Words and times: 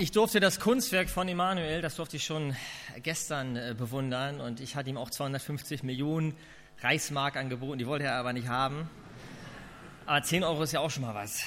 Ich 0.00 0.12
durfte 0.12 0.40
das 0.40 0.60
Kunstwerk 0.60 1.10
von 1.10 1.28
Emanuel, 1.28 1.82
das 1.82 1.96
durfte 1.96 2.16
ich 2.16 2.24
schon 2.24 2.56
gestern 3.02 3.54
äh, 3.54 3.74
bewundern 3.76 4.40
und 4.40 4.58
ich 4.58 4.74
hatte 4.74 4.88
ihm 4.88 4.96
auch 4.96 5.10
250 5.10 5.82
Millionen 5.82 6.34
Reichsmark 6.80 7.36
angeboten, 7.36 7.78
die 7.78 7.86
wollte 7.86 8.06
er 8.06 8.14
aber 8.14 8.32
nicht 8.32 8.48
haben. 8.48 8.88
Aber 10.06 10.22
10 10.22 10.42
Euro 10.42 10.62
ist 10.62 10.72
ja 10.72 10.80
auch 10.80 10.90
schon 10.90 11.02
mal 11.02 11.14
was. 11.14 11.42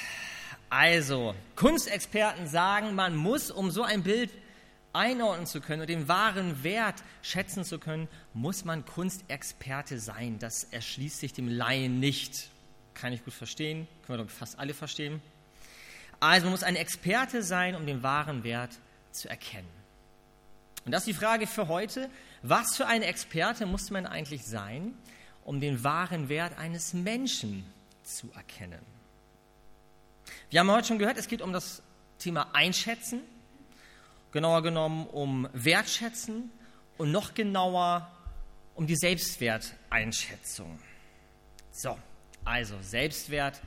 Also, 0.69 1.33
Kunstexperten 1.55 2.45
sagen, 2.45 2.93
man 2.93 3.15
muss, 3.15 3.49
um 3.49 3.71
so 3.71 3.81
ein 3.81 4.03
Bild 4.03 4.29
einordnen 4.93 5.47
zu 5.47 5.59
können 5.59 5.81
und 5.81 5.89
den 5.89 6.07
wahren 6.07 6.63
Wert 6.63 7.01
schätzen 7.23 7.63
zu 7.63 7.79
können, 7.79 8.07
muss 8.35 8.65
man 8.65 8.85
Kunstexperte 8.85 9.97
sein. 9.97 10.37
Das 10.37 10.65
erschließt 10.65 11.19
sich 11.21 11.33
dem 11.33 11.47
Laien 11.47 11.99
nicht. 11.99 12.49
Kann 12.93 13.13
ich 13.13 13.25
gut 13.25 13.33
verstehen, 13.33 13.87
können 14.05 14.19
wir 14.19 14.25
doch 14.25 14.31
fast 14.31 14.59
alle 14.59 14.75
verstehen. 14.75 15.23
Also 16.23 16.45
man 16.45 16.51
muss 16.51 16.63
ein 16.63 16.77
Experte 16.77 17.43
sein, 17.43 17.75
um 17.75 17.85
den 17.85 18.01
wahren 18.01 18.45
Wert 18.45 18.79
zu 19.11 19.27
erkennen. 19.27 19.67
Und 20.85 20.93
das 20.93 21.01
ist 21.01 21.07
die 21.07 21.13
Frage 21.13 21.47
für 21.47 21.67
heute. 21.67 22.09
Was 22.41 22.77
für 22.77 22.87
ein 22.87 23.01
Experte 23.01 23.65
muss 23.65 23.91
man 23.91 24.05
eigentlich 24.05 24.45
sein, 24.45 24.97
um 25.43 25.59
den 25.59 25.83
wahren 25.83 26.29
Wert 26.29 26.57
eines 26.57 26.93
Menschen 26.93 27.65
zu 28.03 28.31
erkennen? 28.31 28.79
Wir 30.49 30.61
haben 30.61 30.71
heute 30.71 30.87
schon 30.87 30.97
gehört, 30.97 31.17
es 31.17 31.27
geht 31.27 31.41
um 31.41 31.51
das 31.51 31.83
Thema 32.19 32.47
Einschätzen, 32.53 33.19
genauer 34.31 34.63
genommen 34.63 35.07
um 35.07 35.49
Wertschätzen 35.51 36.51
und 36.97 37.11
noch 37.11 37.33
genauer 37.33 38.09
um 38.75 38.87
die 38.87 38.95
Selbstwerteinschätzung. 38.95 40.79
So, 41.71 41.97
also 42.45 42.81
Selbstwert. 42.81 43.61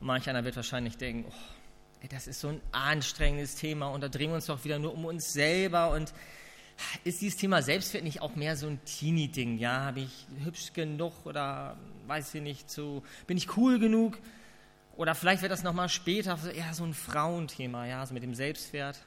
Manch 0.00 0.28
einer 0.28 0.42
wird 0.42 0.56
wahrscheinlich 0.56 0.96
denken, 0.96 1.30
oh, 1.30 1.61
das 2.08 2.26
ist 2.26 2.40
so 2.40 2.48
ein 2.48 2.60
anstrengendes 2.72 3.54
Thema 3.54 3.88
und 3.88 4.00
da 4.00 4.08
drehen 4.08 4.30
wir 4.30 4.34
uns 4.36 4.46
doch 4.46 4.64
wieder 4.64 4.78
nur 4.78 4.94
um 4.94 5.04
uns 5.04 5.32
selber 5.32 5.90
und 5.90 6.12
ist 7.04 7.20
dieses 7.20 7.38
Thema 7.38 7.62
Selbstwert 7.62 8.04
nicht 8.04 8.22
auch 8.22 8.34
mehr 8.34 8.56
so 8.56 8.66
ein 8.66 8.80
Teenie-Ding? 8.84 9.58
Ja, 9.58 9.80
habe 9.84 10.00
ich 10.00 10.26
hübsch 10.44 10.72
genug 10.72 11.12
oder 11.24 11.76
weiß 12.06 12.34
ich 12.34 12.42
nicht, 12.42 12.70
so, 12.70 13.02
bin 13.26 13.36
ich 13.36 13.56
cool 13.56 13.78
genug? 13.78 14.18
Oder 14.96 15.14
vielleicht 15.14 15.42
wird 15.42 15.52
das 15.52 15.62
nochmal 15.62 15.88
später 15.88 16.38
eher 16.52 16.74
so 16.74 16.84
ein 16.84 16.94
Frauenthema, 16.94 17.86
ja, 17.86 18.04
so 18.04 18.14
mit 18.14 18.22
dem 18.22 18.34
Selbstwert. 18.34 18.98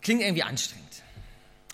Klingt 0.00 0.22
irgendwie 0.22 0.42
anstrengend. 0.42 1.02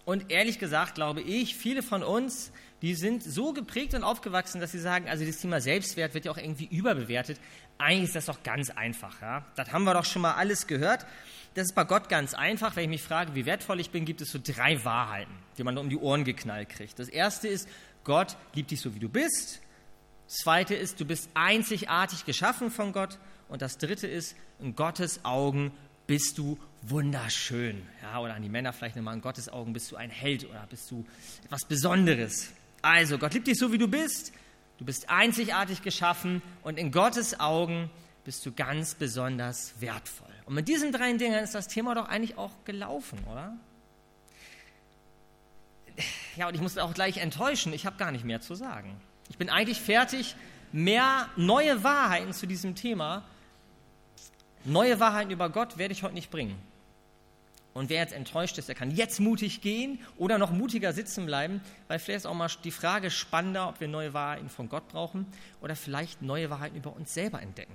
Und 0.04 0.30
ehrlich 0.30 0.58
gesagt 0.58 0.94
glaube 0.96 1.22
ich, 1.22 1.54
viele 1.54 1.82
von 1.82 2.02
uns 2.02 2.52
die 2.82 2.96
sind 2.96 3.22
so 3.22 3.52
geprägt 3.52 3.94
und 3.94 4.02
aufgewachsen, 4.02 4.60
dass 4.60 4.72
sie 4.72 4.80
sagen, 4.80 5.08
also 5.08 5.24
das 5.24 5.38
Thema 5.38 5.60
Selbstwert 5.60 6.14
wird 6.14 6.24
ja 6.24 6.32
auch 6.32 6.36
irgendwie 6.36 6.66
überbewertet. 6.66 7.38
Eigentlich 7.78 8.08
ist 8.08 8.16
das 8.16 8.26
doch 8.26 8.42
ganz 8.42 8.70
einfach. 8.70 9.22
Ja? 9.22 9.46
Das 9.54 9.72
haben 9.72 9.84
wir 9.84 9.94
doch 9.94 10.04
schon 10.04 10.22
mal 10.22 10.34
alles 10.34 10.66
gehört. 10.66 11.06
Das 11.54 11.66
ist 11.66 11.74
bei 11.74 11.84
Gott 11.84 12.08
ganz 12.08 12.34
einfach. 12.34 12.74
Wenn 12.74 12.84
ich 12.84 12.90
mich 12.90 13.02
frage, 13.02 13.36
wie 13.36 13.46
wertvoll 13.46 13.78
ich 13.78 13.90
bin, 13.90 14.04
gibt 14.04 14.20
es 14.20 14.32
so 14.32 14.40
drei 14.42 14.84
Wahrheiten, 14.84 15.32
die 15.58 15.62
man 15.62 15.78
um 15.78 15.88
die 15.90 15.96
Ohren 15.96 16.24
geknallt 16.24 16.70
kriegt. 16.70 16.98
Das 16.98 17.08
erste 17.08 17.46
ist, 17.46 17.68
Gott 18.02 18.36
liebt 18.54 18.72
dich 18.72 18.80
so, 18.80 18.94
wie 18.96 18.98
du 18.98 19.08
bist. 19.08 19.60
Das 20.26 20.38
zweite 20.38 20.74
ist, 20.74 20.98
du 20.98 21.04
bist 21.04 21.30
einzigartig 21.34 22.24
geschaffen 22.24 22.72
von 22.72 22.92
Gott. 22.92 23.18
Und 23.48 23.62
das 23.62 23.78
dritte 23.78 24.08
ist, 24.08 24.34
in 24.58 24.74
Gottes 24.74 25.24
Augen 25.24 25.70
bist 26.08 26.36
du 26.36 26.58
wunderschön. 26.82 27.82
Ja, 28.02 28.18
oder 28.18 28.34
an 28.34 28.42
die 28.42 28.48
Männer 28.48 28.72
vielleicht 28.72 28.96
nochmal, 28.96 29.14
in 29.14 29.20
Gottes 29.20 29.48
Augen 29.48 29.72
bist 29.72 29.92
du 29.92 29.96
ein 29.96 30.10
Held 30.10 30.48
oder 30.48 30.66
bist 30.68 30.90
du 30.90 31.06
etwas 31.44 31.64
Besonderes. 31.68 32.50
Also, 32.82 33.18
Gott 33.18 33.34
liebt 33.34 33.46
dich 33.46 33.58
so, 33.58 33.72
wie 33.72 33.78
du 33.78 33.88
bist. 33.88 34.32
Du 34.78 34.84
bist 34.84 35.08
einzigartig 35.08 35.82
geschaffen 35.82 36.42
und 36.62 36.78
in 36.78 36.90
Gottes 36.90 37.38
Augen 37.38 37.90
bist 38.24 38.44
du 38.44 38.52
ganz 38.52 38.94
besonders 38.94 39.80
wertvoll. 39.80 40.28
Und 40.44 40.54
mit 40.54 40.68
diesen 40.68 40.92
drei 40.92 41.12
Dingen 41.12 41.42
ist 41.42 41.54
das 41.54 41.68
Thema 41.68 41.94
doch 41.94 42.08
eigentlich 42.08 42.36
auch 42.36 42.52
gelaufen, 42.64 43.18
oder? 43.30 43.56
Ja, 46.36 46.48
und 46.48 46.54
ich 46.54 46.60
muss 46.60 46.78
auch 46.78 46.94
gleich 46.94 47.18
enttäuschen, 47.18 47.72
ich 47.72 47.86
habe 47.86 47.96
gar 47.96 48.10
nicht 48.10 48.24
mehr 48.24 48.40
zu 48.40 48.54
sagen. 48.54 49.00
Ich 49.28 49.38
bin 49.38 49.50
eigentlich 49.50 49.80
fertig. 49.80 50.34
Mehr 50.72 51.28
neue 51.36 51.84
Wahrheiten 51.84 52.32
zu 52.32 52.46
diesem 52.46 52.74
Thema, 52.74 53.22
neue 54.64 54.98
Wahrheiten 55.00 55.30
über 55.30 55.50
Gott 55.50 55.76
werde 55.76 55.92
ich 55.92 56.02
heute 56.02 56.14
nicht 56.14 56.30
bringen. 56.30 56.56
Und 57.74 57.88
wer 57.88 58.00
jetzt 58.00 58.12
enttäuscht 58.12 58.58
ist, 58.58 58.68
der 58.68 58.74
kann 58.74 58.90
jetzt 58.90 59.18
mutig 59.18 59.62
gehen 59.62 59.98
oder 60.18 60.36
noch 60.36 60.50
mutiger 60.50 60.92
sitzen 60.92 61.24
bleiben, 61.24 61.62
weil 61.88 61.98
vielleicht 61.98 62.18
ist 62.18 62.26
auch 62.26 62.34
mal 62.34 62.50
die 62.64 62.70
Frage 62.70 63.10
spannender, 63.10 63.68
ob 63.68 63.80
wir 63.80 63.88
neue 63.88 64.12
Wahrheiten 64.12 64.50
von 64.50 64.68
Gott 64.68 64.88
brauchen 64.88 65.26
oder 65.62 65.74
vielleicht 65.74 66.20
neue 66.20 66.50
Wahrheiten 66.50 66.76
über 66.76 66.94
uns 66.94 67.14
selber 67.14 67.40
entdecken. 67.40 67.74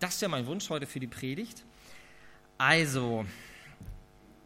Das 0.00 0.14
ist 0.14 0.22
ja 0.22 0.28
mein 0.28 0.46
Wunsch 0.46 0.68
heute 0.70 0.86
für 0.86 0.98
die 0.98 1.06
Predigt. 1.06 1.64
Also, 2.58 3.24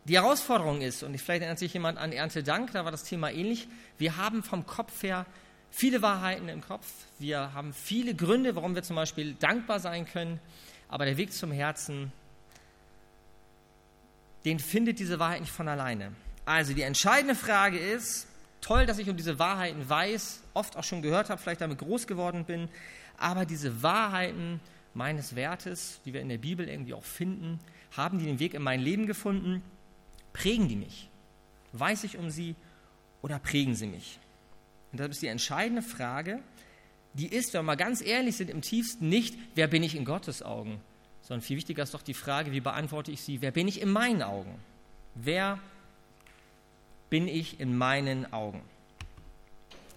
die 0.04 0.16
Herausforderung 0.16 0.82
ist, 0.82 1.02
und 1.02 1.18
vielleicht 1.18 1.40
erinnert 1.40 1.58
sich 1.58 1.72
jemand 1.72 1.96
an 1.96 2.12
Erntedank, 2.12 2.72
da 2.72 2.84
war 2.84 2.90
das 2.90 3.04
Thema 3.04 3.30
ähnlich, 3.30 3.68
wir 3.96 4.18
haben 4.18 4.42
vom 4.42 4.66
Kopf 4.66 5.02
her 5.02 5.24
viele 5.70 6.02
Wahrheiten 6.02 6.48
im 6.48 6.60
Kopf, 6.60 6.86
wir 7.18 7.54
haben 7.54 7.72
viele 7.72 8.14
Gründe, 8.14 8.54
warum 8.54 8.74
wir 8.74 8.82
zum 8.82 8.96
Beispiel 8.96 9.34
dankbar 9.34 9.80
sein 9.80 10.04
können, 10.04 10.40
aber 10.88 11.06
der 11.06 11.16
Weg 11.16 11.32
zum 11.32 11.50
Herzen 11.52 12.12
den 14.44 14.58
findet 14.58 14.98
diese 14.98 15.18
Wahrheit 15.18 15.40
nicht 15.40 15.52
von 15.52 15.68
alleine. 15.68 16.12
Also 16.44 16.74
die 16.74 16.82
entscheidende 16.82 17.34
Frage 17.34 17.78
ist, 17.78 18.26
toll, 18.60 18.86
dass 18.86 18.98
ich 18.98 19.08
um 19.08 19.16
diese 19.16 19.38
Wahrheiten 19.38 19.88
weiß, 19.88 20.42
oft 20.54 20.76
auch 20.76 20.84
schon 20.84 21.02
gehört 21.02 21.30
habe, 21.30 21.40
vielleicht 21.40 21.60
damit 21.60 21.78
groß 21.78 22.06
geworden 22.06 22.44
bin, 22.44 22.68
aber 23.16 23.46
diese 23.46 23.82
Wahrheiten 23.82 24.60
meines 24.92 25.34
Wertes, 25.34 26.00
die 26.04 26.12
wir 26.12 26.20
in 26.20 26.28
der 26.28 26.38
Bibel 26.38 26.68
irgendwie 26.68 26.94
auch 26.94 27.04
finden, 27.04 27.60
haben 27.92 28.18
die 28.18 28.26
den 28.26 28.38
Weg 28.38 28.54
in 28.54 28.62
mein 28.62 28.80
Leben 28.80 29.06
gefunden? 29.06 29.62
Prägen 30.32 30.68
die 30.68 30.76
mich? 30.76 31.08
Weiß 31.72 32.04
ich 32.04 32.18
um 32.18 32.30
sie 32.30 32.56
oder 33.22 33.38
prägen 33.38 33.74
sie 33.74 33.86
mich? 33.86 34.18
Und 34.92 35.00
das 35.00 35.08
ist 35.10 35.22
die 35.22 35.28
entscheidende 35.28 35.82
Frage, 35.82 36.40
die 37.14 37.28
ist, 37.28 37.52
wenn 37.52 37.60
wir 37.60 37.64
mal 37.64 37.76
ganz 37.76 38.00
ehrlich 38.00 38.36
sind, 38.36 38.50
im 38.50 38.62
tiefsten 38.62 39.08
nicht, 39.08 39.36
wer 39.54 39.68
bin 39.68 39.82
ich 39.82 39.94
in 39.94 40.04
Gottes 40.04 40.42
Augen, 40.42 40.80
sondern 41.24 41.42
viel 41.42 41.56
wichtiger 41.56 41.82
ist 41.82 41.94
doch 41.94 42.02
die 42.02 42.14
Frage, 42.14 42.52
wie 42.52 42.60
beantworte 42.60 43.10
ich 43.10 43.22
sie? 43.22 43.40
Wer 43.42 43.50
bin 43.50 43.66
ich 43.66 43.80
in 43.80 43.90
meinen 43.90 44.22
Augen? 44.22 44.58
Wer 45.14 45.58
bin 47.10 47.28
ich 47.28 47.60
in 47.60 47.76
meinen 47.76 48.32
Augen? 48.32 48.62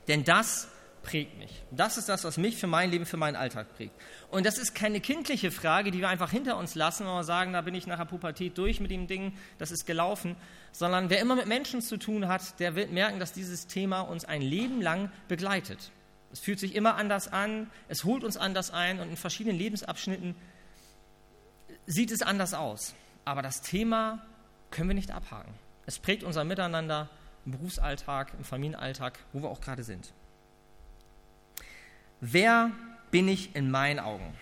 Denn 0.07 0.23
das 0.23 0.69
prägt 1.03 1.37
mich. 1.37 1.63
Das 1.71 1.97
ist 1.97 2.09
das, 2.09 2.23
was 2.23 2.37
mich 2.37 2.57
für 2.57 2.67
mein 2.67 2.91
Leben, 2.91 3.05
für 3.05 3.17
meinen 3.17 3.35
Alltag 3.35 3.75
prägt. 3.75 3.93
Und 4.29 4.45
das 4.45 4.57
ist 4.57 4.73
keine 4.73 5.01
kindliche 5.01 5.51
Frage, 5.51 5.91
die 5.91 5.99
wir 5.99 6.09
einfach 6.09 6.31
hinter 6.31 6.57
uns 6.57 6.75
lassen 6.75 7.07
und 7.07 7.23
sagen, 7.23 7.53
da 7.53 7.61
bin 7.61 7.75
ich 7.75 7.87
nach 7.87 7.97
der 7.97 8.05
Pubertät 8.05 8.57
durch 8.57 8.79
mit 8.79 8.91
dem 8.91 9.07
Ding, 9.07 9.33
das 9.57 9.71
ist 9.71 9.85
gelaufen, 9.85 10.35
sondern 10.71 11.09
wer 11.09 11.19
immer 11.19 11.35
mit 11.35 11.47
Menschen 11.47 11.81
zu 11.81 11.97
tun 11.97 12.27
hat, 12.27 12.59
der 12.59 12.75
wird 12.75 12.91
merken, 12.91 13.19
dass 13.19 13.33
dieses 13.33 13.67
Thema 13.67 14.01
uns 14.01 14.25
ein 14.25 14.41
Leben 14.41 14.81
lang 14.81 15.11
begleitet. 15.27 15.91
Es 16.31 16.39
fühlt 16.39 16.59
sich 16.59 16.75
immer 16.75 16.95
anders 16.95 17.31
an, 17.31 17.69
es 17.87 18.03
holt 18.03 18.23
uns 18.23 18.37
anders 18.37 18.71
ein 18.71 18.99
und 18.99 19.09
in 19.09 19.17
verschiedenen 19.17 19.57
Lebensabschnitten 19.57 20.35
sieht 21.87 22.11
es 22.11 22.21
anders 22.21 22.53
aus. 22.53 22.93
Aber 23.25 23.41
das 23.41 23.61
Thema 23.61 24.23
können 24.69 24.89
wir 24.89 24.95
nicht 24.95 25.11
abhaken. 25.11 25.53
Es 25.85 25.97
prägt 25.97 26.23
unser 26.23 26.43
Miteinander 26.43 27.09
im 27.45 27.53
Berufsalltag, 27.53 28.33
im 28.37 28.43
Familienalltag, 28.43 29.17
wo 29.33 29.41
wir 29.41 29.49
auch 29.49 29.61
gerade 29.61 29.83
sind. 29.83 30.13
Wer 32.19 32.71
bin 33.09 33.27
ich 33.27 33.55
in 33.55 33.71
meinen 33.71 33.99
Augen? 33.99 34.35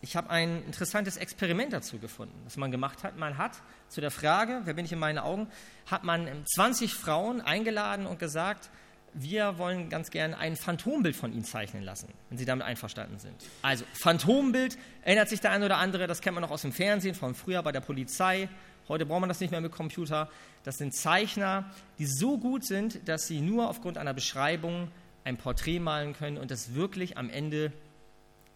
Ich 0.00 0.16
habe 0.16 0.30
ein 0.30 0.62
interessantes 0.64 1.16
Experiment 1.16 1.72
dazu 1.72 1.98
gefunden, 1.98 2.38
das 2.44 2.56
man 2.56 2.70
gemacht 2.70 3.04
hat. 3.04 3.16
Man 3.16 3.38
hat 3.38 3.52
zu 3.88 4.00
der 4.00 4.10
Frage, 4.10 4.60
wer 4.64 4.74
bin 4.74 4.84
ich 4.84 4.92
in 4.92 4.98
meinen 4.98 5.18
Augen, 5.18 5.48
hat 5.90 6.04
man 6.04 6.28
20 6.46 6.92
Frauen 6.92 7.40
eingeladen 7.40 8.06
und 8.06 8.18
gesagt, 8.18 8.70
wir 9.14 9.58
wollen 9.58 9.88
ganz 9.88 10.10
gerne 10.10 10.36
ein 10.38 10.56
Phantombild 10.56 11.14
von 11.16 11.32
Ihnen 11.32 11.44
zeichnen 11.44 11.82
lassen, 11.82 12.08
wenn 12.28 12.38
Sie 12.38 12.44
damit 12.44 12.66
einverstanden 12.66 13.18
sind. 13.18 13.34
Also 13.62 13.84
Phantombild, 13.94 14.76
erinnert 15.02 15.28
sich 15.28 15.40
der 15.40 15.52
eine 15.52 15.66
oder 15.66 15.78
andere, 15.78 16.06
das 16.06 16.20
kennt 16.20 16.34
man 16.34 16.42
noch 16.42 16.50
aus 16.50 16.62
dem 16.62 16.72
Fernsehen, 16.72 17.14
von 17.14 17.34
früher 17.34 17.62
bei 17.62 17.72
der 17.72 17.80
Polizei. 17.80 18.48
Heute 18.88 19.06
braucht 19.06 19.20
man 19.20 19.28
das 19.28 19.40
nicht 19.40 19.50
mehr 19.50 19.60
mit 19.60 19.72
Computer. 19.72 20.28
Das 20.64 20.78
sind 20.78 20.94
Zeichner, 20.94 21.70
die 21.98 22.06
so 22.06 22.38
gut 22.38 22.66
sind, 22.66 23.08
dass 23.08 23.26
sie 23.26 23.40
nur 23.40 23.68
aufgrund 23.70 23.96
einer 23.96 24.12
Beschreibung 24.12 24.88
ein 25.24 25.38
Porträt 25.38 25.78
malen 25.78 26.12
können 26.12 26.36
und 26.36 26.50
das 26.50 26.74
wirklich 26.74 27.16
am 27.16 27.30
Ende 27.30 27.72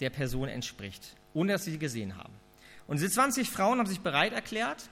der 0.01 0.11
Person 0.11 0.49
entspricht, 0.49 1.15
ohne 1.35 1.53
dass 1.53 1.65
sie 1.65 1.73
sie 1.73 1.79
gesehen 1.79 2.17
haben. 2.17 2.35
Und 2.87 3.01
diese 3.01 3.11
20 3.11 3.49
Frauen 3.49 3.79
haben 3.79 3.87
sich 3.87 4.01
bereit 4.01 4.33
erklärt 4.33 4.91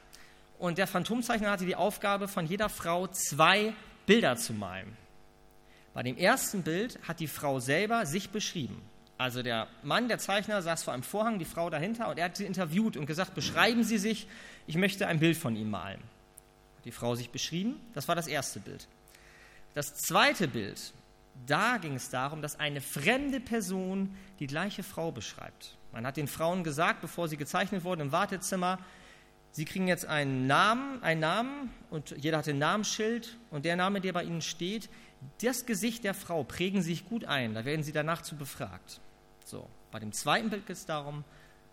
und 0.59 0.79
der 0.79 0.87
Phantomzeichner 0.87 1.51
hatte 1.51 1.67
die 1.67 1.77
Aufgabe, 1.77 2.29
von 2.29 2.47
jeder 2.47 2.69
Frau 2.69 3.07
zwei 3.09 3.75
Bilder 4.07 4.37
zu 4.37 4.53
malen. 4.53 4.97
Bei 5.97 6.03
dem 6.03 6.19
ersten 6.19 6.63
Bild 6.63 6.99
hat 7.09 7.21
die 7.21 7.27
Frau 7.27 7.59
selber 7.59 8.05
sich 8.05 8.29
beschrieben. 8.29 8.83
Also 9.17 9.43
der 9.43 9.67
Mann, 9.83 10.09
der 10.09 10.19
Zeichner, 10.19 10.61
saß 10.61 10.83
vor 10.83 10.93
einem 10.93 11.03
Vorhang, 11.03 11.39
die 11.39 11.47
Frau 11.47 11.71
dahinter 11.71 12.09
und 12.11 12.19
er 12.19 12.27
hat 12.27 12.37
sie 12.37 12.45
interviewt 12.45 12.99
und 12.99 13.07
gesagt, 13.07 13.35
beschreiben 13.35 13.83
Sie 13.83 13.97
sich, 13.97 14.29
ich 14.67 14.77
möchte 14.77 15.07
ein 15.07 15.21
Bild 15.21 15.39
von 15.39 15.57
Ihnen 15.57 15.71
malen. 15.71 16.03
Die 16.85 16.91
Frau 16.91 17.15
sich 17.15 17.31
beschrieben, 17.31 17.81
das 17.95 18.09
war 18.09 18.15
das 18.15 18.27
erste 18.27 18.61
Bild. 18.61 18.87
Das 19.73 19.95
zweite 19.95 20.49
Bild, 20.49 20.93
da 21.47 21.79
ging 21.79 21.95
es 21.95 22.11
darum, 22.11 22.43
dass 22.43 22.61
eine 22.61 22.83
fremde 22.83 23.41
Person 23.41 24.15
die 24.39 24.49
gleiche 24.49 24.83
Frau 24.83 25.13
beschreibt. 25.13 25.79
Man 25.93 26.07
hat 26.07 26.19
den 26.19 26.29
Frauen 26.29 26.63
gesagt, 26.63 27.01
bevor 27.01 27.27
sie 27.27 27.39
gezeichnet 27.39 27.85
wurden 27.85 28.03
im 28.03 28.13
Wartezimmer, 28.13 28.81
sie 29.51 29.65
kriegen 29.65 29.89
jetzt 29.89 30.05
einen 30.05 30.47
Namen, 30.47 31.03
einen 31.03 31.21
Namen 31.21 31.71
und 31.89 32.15
jeder 32.19 32.37
hat 32.37 32.49
ein 32.49 32.59
Namensschild 32.59 33.39
und 33.51 33.65
der 33.65 33.77
Name, 33.77 34.03
der 34.03 34.13
bei 34.13 34.25
ihnen 34.25 34.43
steht, 34.43 34.91
das 35.43 35.67
Gesicht 35.67 36.05
der 36.05 36.15
Frau 36.15 36.45
prägen 36.45 36.83
sich 36.83 37.09
gut 37.09 37.25
ein. 37.25 37.55
Da 37.55 37.65
werden 37.65 37.83
sie 37.83 37.93
danach 37.93 38.23
zu 38.23 38.37
befragt. 38.37 39.01
So, 39.45 39.69
bei 39.91 39.99
dem 39.99 40.13
zweiten 40.13 40.51
Bild 40.51 40.67
geht 40.67 40.77
es 40.77 40.87
darum, 40.87 41.25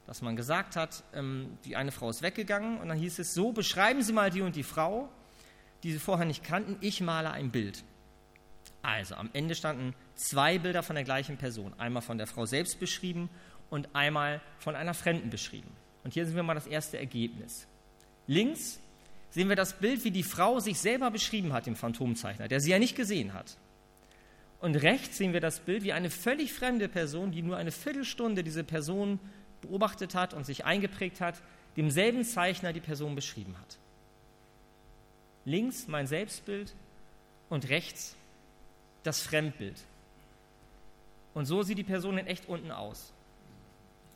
dass 0.05 0.21
man 0.21 0.35
gesagt 0.35 0.75
hat, 0.75 1.03
ähm, 1.13 1.57
die 1.65 1.75
eine 1.75 1.91
Frau 1.91 2.09
ist 2.09 2.21
weggegangen 2.21 2.79
und 2.79 2.89
dann 2.89 2.97
hieß 2.97 3.19
es 3.19 3.33
so, 3.33 3.51
beschreiben 3.51 4.03
Sie 4.03 4.13
mal 4.13 4.29
die 4.29 4.41
und 4.41 4.55
die 4.55 4.63
Frau, 4.63 5.09
die 5.83 5.91
Sie 5.91 5.99
vorher 5.99 6.25
nicht 6.25 6.43
kannten, 6.43 6.77
ich 6.81 7.01
male 7.01 7.31
ein 7.31 7.51
Bild. 7.51 7.83
Also 8.81 9.15
am 9.15 9.29
Ende 9.31 9.55
standen 9.55 9.95
zwei 10.15 10.59
Bilder 10.59 10.83
von 10.83 10.95
der 10.95 11.05
gleichen 11.05 11.37
Person, 11.37 11.73
einmal 11.79 12.01
von 12.01 12.17
der 12.17 12.27
Frau 12.27 12.45
selbst 12.45 12.79
beschrieben 12.79 13.29
und 13.69 13.95
einmal 13.95 14.41
von 14.59 14.75
einer 14.75 14.93
Fremden 14.93 15.29
beschrieben. 15.29 15.71
Und 16.03 16.13
hier 16.13 16.25
sehen 16.25 16.35
wir 16.35 16.43
mal 16.43 16.53
das 16.53 16.67
erste 16.67 16.97
Ergebnis. 16.97 17.65
Links 18.27 18.79
sehen 19.33 19.49
wir 19.49 19.55
das 19.55 19.73
Bild, 19.73 20.03
wie 20.03 20.11
die 20.11 20.21
Frau 20.21 20.59
sich 20.59 20.79
selber 20.79 21.09
beschrieben 21.09 21.53
hat, 21.53 21.65
dem 21.65 21.75
Phantomzeichner, 21.75 22.47
der 22.47 22.61
sie 22.61 22.69
ja 22.69 22.77
nicht 22.77 22.95
gesehen 22.95 23.33
hat. 23.33 23.57
Und 24.59 24.75
rechts 24.75 25.17
sehen 25.17 25.33
wir 25.33 25.41
das 25.41 25.59
Bild, 25.59 25.83
wie 25.83 25.91
eine 25.91 26.11
völlig 26.11 26.53
fremde 26.53 26.87
Person, 26.87 27.31
die 27.31 27.41
nur 27.41 27.57
eine 27.57 27.71
Viertelstunde 27.71 28.43
diese 28.43 28.63
Person 28.63 29.19
beobachtet 29.61 30.13
hat 30.13 30.35
und 30.35 30.45
sich 30.45 30.65
eingeprägt 30.65 31.19
hat, 31.19 31.41
demselben 31.75 32.23
Zeichner 32.23 32.73
die 32.73 32.79
Person 32.79 33.15
beschrieben 33.15 33.55
hat. 33.59 33.79
Links 35.45 35.87
mein 35.87 36.05
Selbstbild 36.05 36.75
und 37.49 37.69
rechts 37.69 38.15
das 39.01 39.19
Fremdbild. 39.21 39.81
Und 41.33 41.47
so 41.47 41.63
sieht 41.63 41.79
die 41.79 41.83
Person 41.83 42.19
in 42.19 42.27
echt 42.27 42.47
unten 42.47 42.69
aus. 42.69 43.11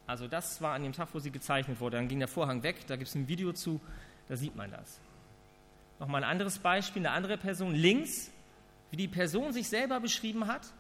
Also 0.06 0.28
das 0.28 0.62
war 0.62 0.76
an 0.76 0.84
dem 0.84 0.94
Tag, 0.94 1.10
wo 1.14 1.20
sie 1.20 1.32
gezeichnet 1.32 1.80
wurde. 1.80 1.98
Dann 1.98 2.08
ging 2.08 2.20
der 2.20 2.28
Vorhang 2.28 2.62
weg, 2.62 2.86
da 2.86 2.98
gibt 2.98 3.10
es 3.10 3.16
ein 3.16 3.28
Video 3.28 3.52
zu, 3.52 3.82
da 4.28 4.38
sieht 4.38 4.56
man 4.56 4.70
das. 4.70 5.00
Nochmal 6.00 6.24
ein 6.24 6.30
anderes 6.30 6.60
Beispiel, 6.60 7.02
eine 7.02 7.12
andere 7.12 7.38
Person. 7.38 7.74
Links, 7.74 8.32
wie 8.92 8.98
die 8.98 9.08
Person 9.08 9.54
sich 9.54 9.68
selber 9.68 10.00
beschrieben 10.00 10.48
hat. 10.48 10.72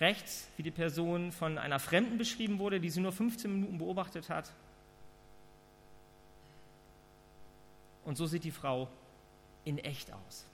Rechts, 0.00 0.48
wie 0.56 0.62
die 0.62 0.70
Person 0.70 1.32
von 1.32 1.58
einer 1.58 1.80
Fremden 1.80 2.18
beschrieben 2.18 2.58
wurde, 2.58 2.80
die 2.80 2.90
sie 2.90 3.00
nur 3.00 3.12
15 3.12 3.52
Minuten 3.52 3.78
beobachtet 3.78 4.30
hat. 4.30 4.52
Und 8.04 8.16
so 8.16 8.26
sieht 8.26 8.44
die 8.44 8.52
Frau 8.52 8.88
in 9.64 9.78
echt 9.78 10.12
aus. 10.12 10.46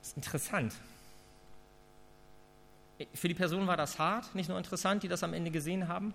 Das 0.00 0.08
ist 0.08 0.16
interessant. 0.16 0.74
Für 3.14 3.28
die 3.28 3.34
Person 3.34 3.66
war 3.66 3.76
das 3.76 3.98
hart, 3.98 4.34
nicht 4.34 4.48
nur 4.48 4.58
interessant, 4.58 5.02
die 5.02 5.08
das 5.08 5.22
am 5.22 5.34
Ende 5.34 5.50
gesehen 5.50 5.86
haben, 5.86 6.14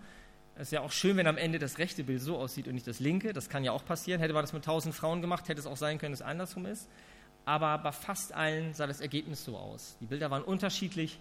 es 0.56 0.64
ist 0.64 0.72
ja 0.72 0.82
auch 0.82 0.92
schön, 0.92 1.18
wenn 1.18 1.26
am 1.26 1.38
Ende 1.38 1.58
das 1.58 1.80
rechte 1.80 2.04
Bild 2.04 2.22
so 2.22 2.38
aussieht 2.38 2.68
und 2.68 2.76
nicht 2.76 2.86
das 2.86 3.00
linke. 3.00 3.34
Das 3.34 3.50
kann 3.50 3.64
ja 3.64 3.72
auch 3.72 3.86
passieren. 3.86 4.22
Hätte 4.22 4.34
man 4.34 4.44
das 4.44 4.54
mit 4.54 4.64
tausend 4.64 4.94
Frauen 4.94 5.22
gemacht, 5.22 5.48
hätte 5.48 5.60
es 5.60 5.66
auch 5.66 5.78
sein 5.78 5.98
können, 5.98 6.12
dass 6.12 6.22
es 6.22 6.26
andersrum 6.26 6.66
ist. 6.68 6.88
Aber 7.46 7.78
bei 7.80 7.92
fast 7.92 8.34
allen 8.34 8.74
sah 8.74 8.86
das 8.86 9.02
Ergebnis 9.02 9.44
so 9.44 9.58
aus. 9.58 9.98
Die 10.00 10.06
Bilder 10.06 10.30
waren 10.30 10.44
unterschiedlich. 10.44 11.20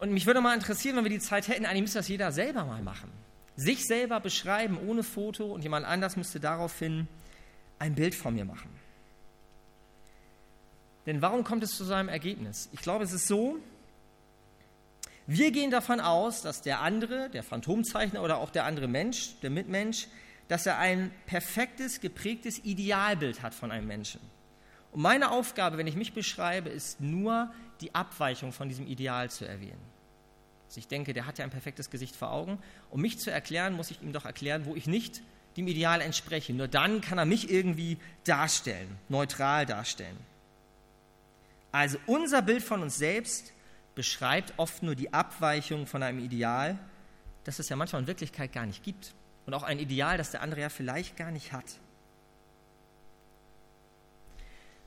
Und 0.00 0.12
mich 0.12 0.26
würde 0.26 0.40
mal 0.40 0.54
interessieren, 0.54 0.96
wenn 0.96 1.04
wir 1.04 1.10
die 1.10 1.20
Zeit 1.20 1.46
hätten, 1.48 1.66
eigentlich 1.66 1.82
müsste 1.82 1.98
das 1.98 2.08
jeder 2.08 2.32
selber 2.32 2.64
mal 2.64 2.82
machen. 2.82 3.10
Sich 3.56 3.84
selber 3.84 4.18
beschreiben 4.18 4.78
ohne 4.88 5.02
Foto 5.02 5.52
und 5.52 5.62
jemand 5.62 5.86
anders 5.86 6.16
müsste 6.16 6.40
daraufhin 6.40 7.06
ein 7.78 7.94
Bild 7.94 8.14
von 8.14 8.34
mir 8.34 8.44
machen. 8.44 8.70
Denn 11.06 11.20
warum 11.20 11.44
kommt 11.44 11.62
es 11.62 11.76
zu 11.76 11.84
so 11.84 11.92
einem 11.92 12.08
Ergebnis? 12.08 12.68
Ich 12.72 12.80
glaube, 12.80 13.04
es 13.04 13.12
ist 13.12 13.28
so, 13.28 13.58
wir 15.26 15.50
gehen 15.52 15.70
davon 15.70 16.00
aus, 16.00 16.42
dass 16.42 16.60
der 16.60 16.80
andere, 16.80 17.30
der 17.30 17.42
Phantomzeichner 17.42 18.22
oder 18.22 18.38
auch 18.38 18.50
der 18.50 18.64
andere 18.64 18.88
Mensch, 18.88 19.38
der 19.40 19.50
Mitmensch, 19.50 20.06
dass 20.48 20.66
er 20.66 20.78
ein 20.78 21.10
perfektes, 21.26 22.00
geprägtes 22.00 22.62
Idealbild 22.64 23.42
hat 23.42 23.54
von 23.54 23.70
einem 23.70 23.86
Menschen. 23.86 24.20
Und 24.92 25.00
meine 25.00 25.30
Aufgabe, 25.30 25.78
wenn 25.78 25.86
ich 25.86 25.96
mich 25.96 26.12
beschreibe, 26.12 26.68
ist 26.68 27.00
nur 27.00 27.50
die 27.80 27.94
Abweichung 27.94 28.52
von 28.52 28.68
diesem 28.68 28.86
Ideal 28.86 29.30
zu 29.30 29.46
erwähnen. 29.46 29.80
Also 30.66 30.78
ich 30.78 30.88
denke, 30.88 31.12
der 31.14 31.26
hat 31.26 31.38
ja 31.38 31.44
ein 31.44 31.50
perfektes 31.50 31.90
Gesicht 31.90 32.14
vor 32.14 32.30
Augen. 32.30 32.58
Um 32.90 33.00
mich 33.00 33.18
zu 33.18 33.30
erklären, 33.30 33.74
muss 33.74 33.90
ich 33.90 34.02
ihm 34.02 34.12
doch 34.12 34.24
erklären, 34.24 34.66
wo 34.66 34.74
ich 34.74 34.86
nicht 34.86 35.22
dem 35.56 35.68
Ideal 35.68 36.00
entspreche. 36.00 36.52
Nur 36.52 36.68
dann 36.68 37.00
kann 37.00 37.16
er 37.16 37.24
mich 37.24 37.50
irgendwie 37.50 37.96
darstellen, 38.24 38.98
neutral 39.08 39.66
darstellen. 39.66 40.18
Also 41.72 41.98
unser 42.06 42.42
Bild 42.42 42.62
von 42.62 42.82
uns 42.82 42.98
selbst 42.98 43.53
beschreibt 43.94 44.54
oft 44.56 44.82
nur 44.82 44.94
die 44.94 45.12
Abweichung 45.12 45.86
von 45.86 46.02
einem 46.02 46.18
Ideal, 46.18 46.78
das 47.44 47.58
es 47.58 47.68
ja 47.68 47.76
manchmal 47.76 48.02
in 48.02 48.08
Wirklichkeit 48.08 48.52
gar 48.52 48.66
nicht 48.66 48.82
gibt. 48.82 49.14
Und 49.46 49.54
auch 49.54 49.62
ein 49.62 49.78
Ideal, 49.78 50.16
das 50.16 50.30
der 50.30 50.42
andere 50.42 50.62
ja 50.62 50.68
vielleicht 50.68 51.16
gar 51.16 51.30
nicht 51.30 51.52
hat. 51.52 51.66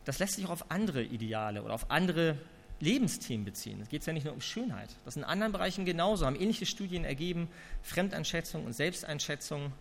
Das 0.05 0.19
lässt 0.19 0.35
sich 0.35 0.45
auch 0.45 0.51
auf 0.51 0.71
andere 0.71 1.03
Ideale 1.03 1.63
oder 1.63 1.73
auf 1.73 1.91
andere 1.91 2.37
Lebensthemen 2.79 3.45
beziehen. 3.45 3.81
Es 3.81 3.89
geht 3.89 4.05
ja 4.05 4.13
nicht 4.13 4.23
nur 4.23 4.33
um 4.33 4.41
Schönheit. 4.41 4.89
Das 5.05 5.15
in 5.15 5.23
anderen 5.23 5.51
Bereichen 5.51 5.85
genauso. 5.85 6.25
Haben 6.25 6.35
ähnliche 6.35 6.65
Studien 6.65 7.03
ergeben, 7.03 7.49
Fremdeinschätzung 7.81 8.65
und 8.65 8.73
Selbsteinschätzung 8.73 9.73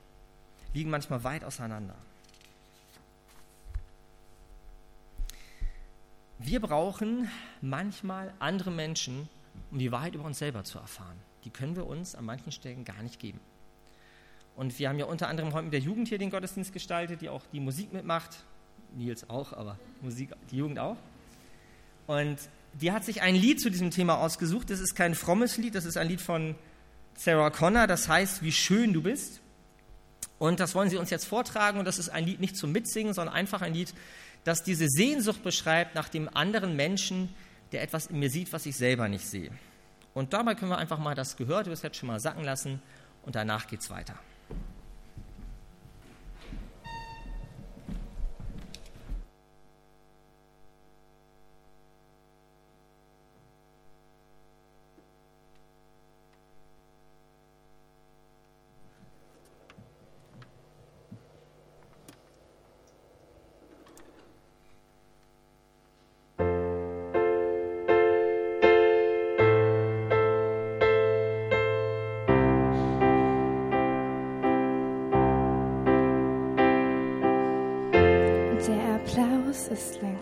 liegen 0.75 0.91
manchmal 0.91 1.25
weit 1.25 1.45
auseinander. 1.45 1.97
Wir 6.39 6.61
brauchen 6.61 7.31
manchmal 7.63 8.35
andere 8.39 8.71
Menschen, 8.71 9.29
um 9.71 9.79
die 9.79 9.91
Wahrheit 9.91 10.15
über 10.15 10.25
uns 10.25 10.39
selber 10.39 10.65
zu 10.65 10.79
erfahren. 10.79 11.17
Die 11.45 11.51
können 11.51 11.77
wir 11.77 11.87
uns 11.87 12.15
an 12.15 12.27
manchen 12.27 12.53
Stellen 12.53 12.85
gar 12.85 13.03
nicht 13.03 13.19
geben. 13.19 13.41
Und 14.55 14.79
wir 14.79 14.89
haben 14.89 14.99
ja 14.99 15.07
unter 15.07 15.29
anderem 15.29 15.53
heute 15.55 15.65
mit 15.65 15.73
der 15.73 15.81
Jugend 15.81 16.09
hier 16.09 16.19
den 16.19 16.31
Gottesdienst 16.31 16.73
gestaltet, 16.73 17.21
die 17.21 17.29
auch 17.29 17.43
die 17.53 17.61
Musik 17.61 17.93
mitmacht. 17.93 18.45
Nils 18.95 19.29
auch, 19.31 19.53
aber 19.53 19.79
Musik, 20.03 20.31
die 20.51 20.57
Jugend 20.57 20.79
auch. 20.79 20.97
Und 22.07 22.39
die 22.75 22.93
hat 22.93 23.05
sich 23.05 23.23
ein 23.23 23.35
Lied 23.35 23.61
zu 23.61 23.71
diesem 23.71 23.91
Thema 23.91 24.19
ausgesucht. 24.19 24.71
Das 24.71 24.81
ist 24.81 24.95
kein 24.95 25.15
frommes 25.15 25.57
Lied, 25.57 25.75
das 25.75 25.85
ist 25.87 25.97
ein 25.97 26.09
Lied 26.09 26.21
von 26.21 26.55
Sarah 27.15 27.51
Connor, 27.51 27.87
das 27.87 28.09
heißt, 28.09 28.43
wie 28.43 28.53
schön 28.53 28.93
du 28.93 29.03
bist. 29.03 29.41
Und 30.39 30.61
das 30.61 30.75
wollen 30.75 30.91
sie 30.91 30.99
uns 30.99 31.09
jetzt 31.09 31.25
vortragen. 31.25 31.79
Und 31.79 31.87
das 31.87 31.99
ist 31.99 32.11
ein 32.11 32.25
Lied 32.25 32.41
nicht 32.41 32.57
zum 32.57 32.73
Mitsingen, 32.73 33.15
sondern 33.15 33.35
einfach 33.35 33.63
ein 33.63 33.73
Lied, 33.73 33.95
das 34.47 34.63
diese 34.63 34.89
Sehnsucht 34.89 35.43
beschreibt 35.43 35.97
nach 35.97 36.09
dem 36.09 36.29
anderen 36.33 36.77
Menschen, 36.77 37.35
der 37.73 37.83
etwas 37.83 38.07
in 38.07 38.21
mir 38.21 38.31
sieht, 38.31 38.53
was 38.53 38.65
ich 38.65 38.77
selber 38.77 39.09
nicht 39.09 39.27
sehe. 39.27 39.51
Und 40.15 40.33
dabei 40.33 40.55
können 40.55 40.71
wir 40.71 40.79
einfach 40.79 41.01
mal 41.01 41.17
das 41.17 41.37
Gehörte 41.37 41.69
bis 41.69 41.83
jetzt 41.83 41.97
schon 41.97 42.07
mal 42.07 42.21
sacken 42.21 42.45
lassen 42.45 42.81
und 43.23 43.35
danach 43.35 43.67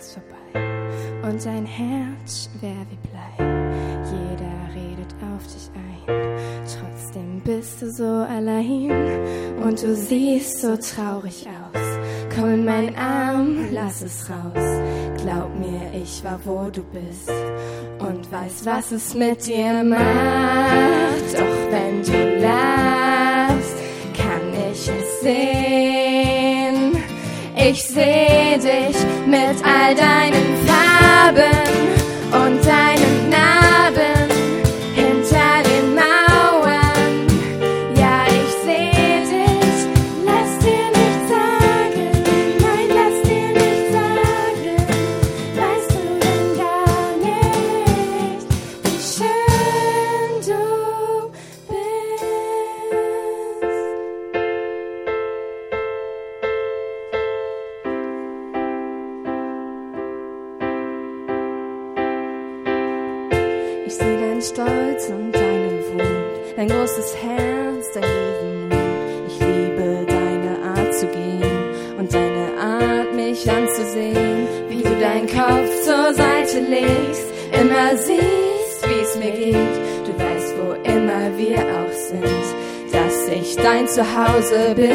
geht 0.05 0.13
es 0.13 0.17
weiter. 0.17 1.05
Du 9.85 9.95
siehst 9.95 10.63
so 10.63 10.77
traurig 10.79 11.47
aus. 11.47 12.35
Komm 12.35 12.55
in 12.55 12.65
meinen 12.65 12.97
Arm, 12.97 13.69
lass 13.71 14.01
es 14.01 14.31
raus. 14.31 14.83
Glaub 15.23 15.55
mir, 15.59 15.93
ich 15.93 16.25
war 16.25 16.41
wo 16.45 16.71
du 16.71 16.83
bist 16.85 17.31
und 17.99 18.33
weiß, 18.33 18.65
was 18.65 18.93
es 18.93 19.15
mit 19.15 19.47
dir 19.47 19.85
macht. 19.85 21.35
Doch 21.35 21.71
wenn 21.71 22.03
du 22.03 22.41
lachst, 22.41 23.77
kann 24.17 24.73
ich 24.73 24.89
es 24.89 25.21
sehen. 25.21 25.94
Ich 27.67 27.83
seh 27.83 28.59
dich 28.59 28.97
mit 29.27 29.65
all 29.65 29.95
deinen 29.95 30.67
Farben 30.67 31.04
possibility. 84.45 84.94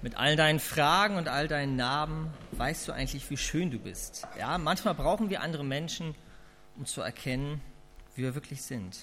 Mit 0.00 0.16
all 0.16 0.36
deinen 0.36 0.60
Fragen 0.60 1.16
und 1.16 1.26
all 1.26 1.48
deinen 1.48 1.74
Narben 1.74 2.30
weißt 2.52 2.86
du 2.86 2.92
eigentlich, 2.92 3.28
wie 3.30 3.36
schön 3.36 3.70
du 3.70 3.78
bist. 3.78 4.26
Ja, 4.38 4.56
manchmal 4.56 4.94
brauchen 4.94 5.28
wir 5.28 5.42
andere 5.42 5.64
Menschen, 5.64 6.14
um 6.76 6.86
zu 6.86 7.00
erkennen, 7.00 7.60
wie 8.14 8.22
wir 8.22 8.34
wirklich 8.36 8.62
sind. 8.62 8.96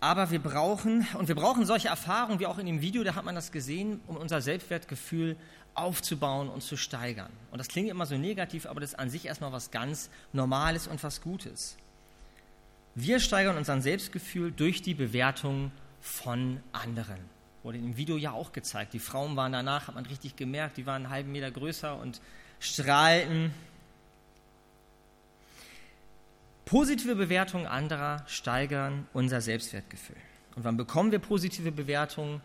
Aber 0.00 0.30
wir 0.30 0.38
brauchen, 0.38 1.06
und 1.18 1.28
wir 1.28 1.34
brauchen 1.34 1.66
solche 1.66 1.88
Erfahrungen, 1.88 2.40
wie 2.40 2.46
auch 2.46 2.56
in 2.56 2.64
dem 2.64 2.80
Video, 2.80 3.04
da 3.04 3.14
hat 3.14 3.26
man 3.26 3.34
das 3.34 3.52
gesehen, 3.52 4.00
um 4.06 4.16
unser 4.16 4.40
Selbstwertgefühl 4.40 5.36
aufzubauen 5.74 6.48
und 6.48 6.62
zu 6.62 6.78
steigern. 6.78 7.30
Und 7.50 7.58
das 7.58 7.68
klingt 7.68 7.90
immer 7.90 8.06
so 8.06 8.16
negativ, 8.16 8.64
aber 8.64 8.80
das 8.80 8.92
ist 8.92 8.98
an 8.98 9.10
sich 9.10 9.26
erstmal 9.26 9.52
was 9.52 9.70
ganz 9.70 10.08
Normales 10.32 10.86
und 10.86 11.02
was 11.02 11.20
Gutes. 11.20 11.76
Wir 12.94 13.20
steigern 13.20 13.58
unser 13.58 13.78
Selbstgefühl 13.82 14.50
durch 14.50 14.80
die 14.80 14.94
Bewertung 14.94 15.70
von 16.00 16.60
anderen. 16.72 17.18
Wurde 17.62 17.78
im 17.78 17.96
Video 17.96 18.16
ja 18.16 18.32
auch 18.32 18.52
gezeigt. 18.52 18.94
Die 18.94 18.98
Frauen 18.98 19.36
waren 19.36 19.52
danach, 19.52 19.88
hat 19.88 19.94
man 19.94 20.06
richtig 20.06 20.36
gemerkt, 20.36 20.76
die 20.76 20.86
waren 20.86 21.04
einen 21.04 21.10
halben 21.10 21.32
Meter 21.32 21.50
größer 21.50 21.96
und 21.98 22.20
strahlten. 22.58 23.52
Positive 26.64 27.16
Bewertungen 27.16 27.66
anderer 27.66 28.24
steigern 28.26 29.06
unser 29.12 29.40
Selbstwertgefühl. 29.40 30.16
Und 30.56 30.64
wann 30.64 30.76
bekommen 30.76 31.12
wir 31.12 31.18
positive 31.18 31.72
Bewertungen? 31.72 32.40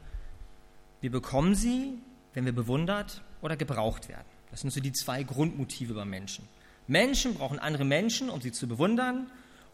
Wir 1.02 1.12
bekommen 1.12 1.56
sie, 1.56 1.94
wenn 2.34 2.46
wir 2.46 2.54
bewundert 2.54 3.22
oder 3.42 3.56
gebraucht 3.56 4.10
werden. 4.10 4.26
Das 4.52 4.62
sind 4.62 4.72
so 4.72 4.80
die 4.80 4.94
zwei 4.94 5.24
Grundmotive 5.24 5.94
bei 5.94 6.06
Menschen. 6.06 6.48
Menschen 6.88 7.36
brauchen 7.36 7.60
andere 7.60 7.86
Menschen, 7.86 8.30
um 8.30 8.42
sie 8.42 8.52
zu 8.52 8.68
bewundern, 8.68 9.28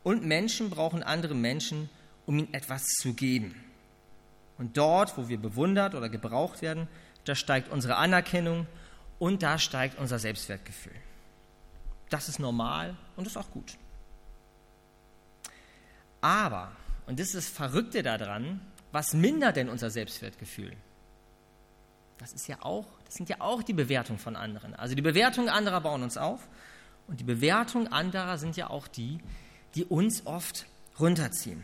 und 0.04 0.26
Menschen 0.26 0.70
brauchen 0.70 1.04
andere 1.04 1.36
Menschen, 1.36 1.90
um 2.26 2.40
ihnen 2.40 2.54
etwas 2.54 2.86
zu 2.86 3.14
geben. 3.14 3.56
Und 4.62 4.78
dort, 4.78 5.18
wo 5.18 5.28
wir 5.28 5.42
bewundert 5.42 5.96
oder 5.96 6.08
gebraucht 6.08 6.62
werden, 6.62 6.88
da 7.26 7.34
steigt 7.34 7.72
unsere 7.72 7.96
Anerkennung 7.96 8.68
und 9.18 9.42
da 9.42 9.58
steigt 9.58 9.98
unser 9.98 10.20
Selbstwertgefühl. 10.20 10.94
Das 12.12 12.30
ist 12.30 12.38
normal 12.38 12.96
und 13.16 13.26
ist 13.26 13.38
auch 13.38 13.50
gut. 13.50 13.76
Aber, 16.22 16.74
und 17.08 17.20
das 17.20 17.30
ist 17.30 17.36
das 17.38 17.50
Verrückte 17.50 18.04
daran, 18.04 18.62
was 18.92 19.16
mindert 19.16 19.56
denn 19.56 19.68
unser 19.68 19.90
Selbstwertgefühl? 19.90 20.78
Das 22.20 22.32
ist 22.32 22.48
ja 22.48 22.58
auch, 22.62 22.86
das 23.06 23.16
sind 23.16 23.30
ja 23.30 23.38
auch 23.40 23.64
die 23.64 23.74
Bewertungen 23.74 24.20
von 24.20 24.36
anderen. 24.36 24.76
Also 24.76 24.94
die 24.94 25.02
Bewertungen 25.02 25.50
anderer 25.50 25.82
bauen 25.82 26.04
uns 26.04 26.18
auf 26.18 26.48
und 27.08 27.20
die 27.20 27.24
Bewertungen 27.24 27.88
anderer 27.88 28.38
sind 28.38 28.56
ja 28.58 28.70
auch 28.70 28.88
die, 28.88 29.22
die 29.74 29.86
uns 29.86 30.28
oft 30.28 30.68
runterziehen. 31.00 31.64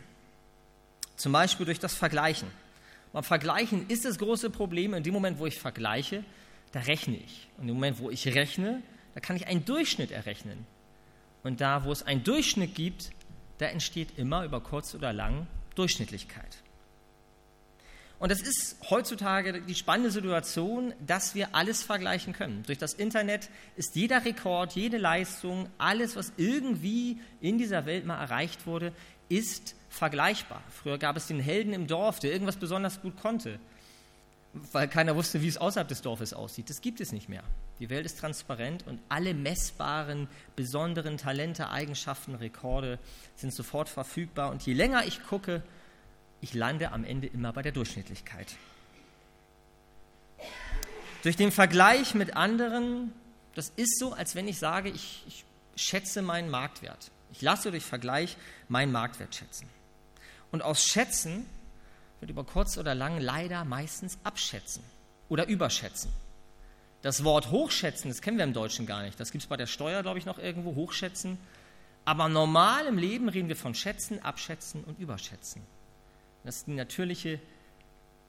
Zum 1.16 1.32
Beispiel 1.32 1.68
durch 1.68 1.80
das 1.80 1.94
Vergleichen. 1.94 2.50
Beim 3.18 3.24
Vergleichen 3.24 3.90
ist 3.90 4.06
das 4.06 4.20
große 4.20 4.52
Problem, 4.52 4.94
in 4.94 5.02
dem 5.02 5.12
Moment, 5.12 5.40
wo 5.40 5.48
ich 5.48 5.58
vergleiche, 5.58 6.24
da 6.72 6.82
rechne 6.82 7.18
ich. 7.18 7.48
Und 7.58 7.68
im 7.68 7.74
Moment, 7.74 7.98
wo 7.98 8.12
ich 8.12 8.28
rechne, 8.28 8.84
da 9.16 9.20
kann 9.22 9.36
ich 9.36 9.48
einen 9.48 9.66
Durchschnitt 9.66 10.12
errechnen. 10.12 10.68
Und 11.42 11.60
da, 11.60 11.84
wo 11.84 11.92
es 11.92 12.04
einen 12.04 12.24
Durchschnitt 12.24 12.76
gibt, 12.76 13.10
da 13.58 13.66
entsteht 13.66 14.20
immer 14.20 14.44
über 14.44 14.62
kurz 14.62 14.94
oder 14.94 15.14
lang 15.14 15.48
Durchschnittlichkeit. 15.74 16.58
Und 18.20 18.32
das 18.32 18.40
ist 18.40 18.78
heutzutage 18.92 19.62
die 19.62 19.74
spannende 19.74 20.12
Situation, 20.12 20.94
dass 21.04 21.34
wir 21.34 21.56
alles 21.56 21.82
vergleichen 21.82 22.34
können. 22.34 22.62
Durch 22.68 22.78
das 22.78 22.94
Internet 22.94 23.50
ist 23.78 23.96
jeder 23.96 24.26
Rekord, 24.26 24.74
jede 24.74 25.00
Leistung, 25.00 25.70
alles, 25.80 26.16
was 26.16 26.34
irgendwie 26.38 27.20
in 27.42 27.58
dieser 27.58 27.88
Welt 27.88 28.06
mal 28.06 28.22
erreicht 28.22 28.68
wurde, 28.68 28.94
ist 29.28 29.76
vergleichbar. 29.90 30.62
Früher 30.70 30.98
gab 30.98 31.18
es 31.18 31.28
den 31.28 31.40
Helden 31.40 31.74
im 31.74 31.88
Dorf, 31.88 32.20
der 32.20 32.32
irgendwas 32.32 32.58
besonders 32.58 33.02
gut 33.02 33.18
konnte, 33.18 33.60
weil 34.72 34.88
keiner 34.88 35.16
wusste, 35.16 35.42
wie 35.42 35.48
es 35.48 35.58
außerhalb 35.58 35.88
des 35.88 36.02
Dorfes 36.02 36.34
aussieht. 36.34 36.70
Das 36.70 36.82
gibt 36.82 37.00
es 37.02 37.12
nicht 37.12 37.30
mehr. 37.30 37.44
Die 37.80 37.90
Welt 37.90 38.06
ist 38.06 38.20
transparent 38.20 38.86
und 38.88 39.00
alle 39.10 39.34
messbaren, 39.34 40.28
besonderen 40.56 41.18
Talente, 41.18 41.70
Eigenschaften, 41.70 42.36
Rekorde 42.36 43.00
sind 43.36 43.54
sofort 43.54 43.88
verfügbar. 43.88 44.52
Und 44.52 44.66
je 44.66 44.74
länger 44.74 45.06
ich 45.06 45.24
gucke, 45.24 45.62
ich 46.42 46.54
lande 46.54 46.92
am 46.92 47.04
Ende 47.04 47.28
immer 47.28 47.54
bei 47.54 47.62
der 47.62 47.72
Durchschnittlichkeit. 47.72 48.56
Durch 51.24 51.36
den 51.36 51.52
Vergleich 51.52 52.16
mit 52.16 52.36
anderen, 52.36 53.14
das 53.56 53.72
ist 53.76 54.00
so, 54.00 54.14
als 54.14 54.36
wenn 54.36 54.48
ich 54.48 54.60
sage, 54.60 54.90
ich, 54.90 55.24
ich 55.28 55.46
schätze 55.76 56.22
meinen 56.22 56.50
Marktwert. 56.50 57.12
Ich 57.32 57.42
lasse 57.42 57.72
durch 57.72 57.84
Vergleich 57.84 58.38
meinen 58.70 58.92
Marktwert 58.92 59.36
schätzen. 59.36 59.68
Und 60.52 60.62
aus 60.62 60.84
Schätzen 60.84 61.46
wird 62.20 62.32
über 62.32 62.44
kurz 62.44 62.78
oder 62.78 62.96
lang 62.96 63.20
leider 63.20 63.66
meistens 63.66 64.18
abschätzen 64.24 64.84
oder 65.30 65.48
überschätzen. 65.48 66.12
Das 67.02 67.24
Wort 67.24 67.52
hochschätzen, 67.52 68.10
das 68.10 68.22
kennen 68.22 68.38
wir 68.38 68.44
im 68.44 68.54
Deutschen 68.54 68.86
gar 68.86 69.04
nicht. 69.04 69.20
Das 69.20 69.32
gibt 69.32 69.44
es 69.44 69.48
bei 69.48 69.58
der 69.58 69.68
Steuer, 69.68 70.02
glaube 70.02 70.20
ich, 70.20 70.26
noch 70.26 70.40
irgendwo, 70.40 70.76
hochschätzen. 70.76 71.38
Aber 72.06 72.28
normal 72.28 72.86
im 72.88 72.98
Leben 72.98 73.30
reden 73.30 73.50
wir 73.50 73.56
von 73.56 73.76
schätzen, 73.76 74.22
abschätzen 74.24 74.84
und 74.84 74.98
überschätzen. 75.00 75.62
Das 76.44 76.58
ist 76.58 76.68
die 76.68 76.74
natürliche, 76.74 77.40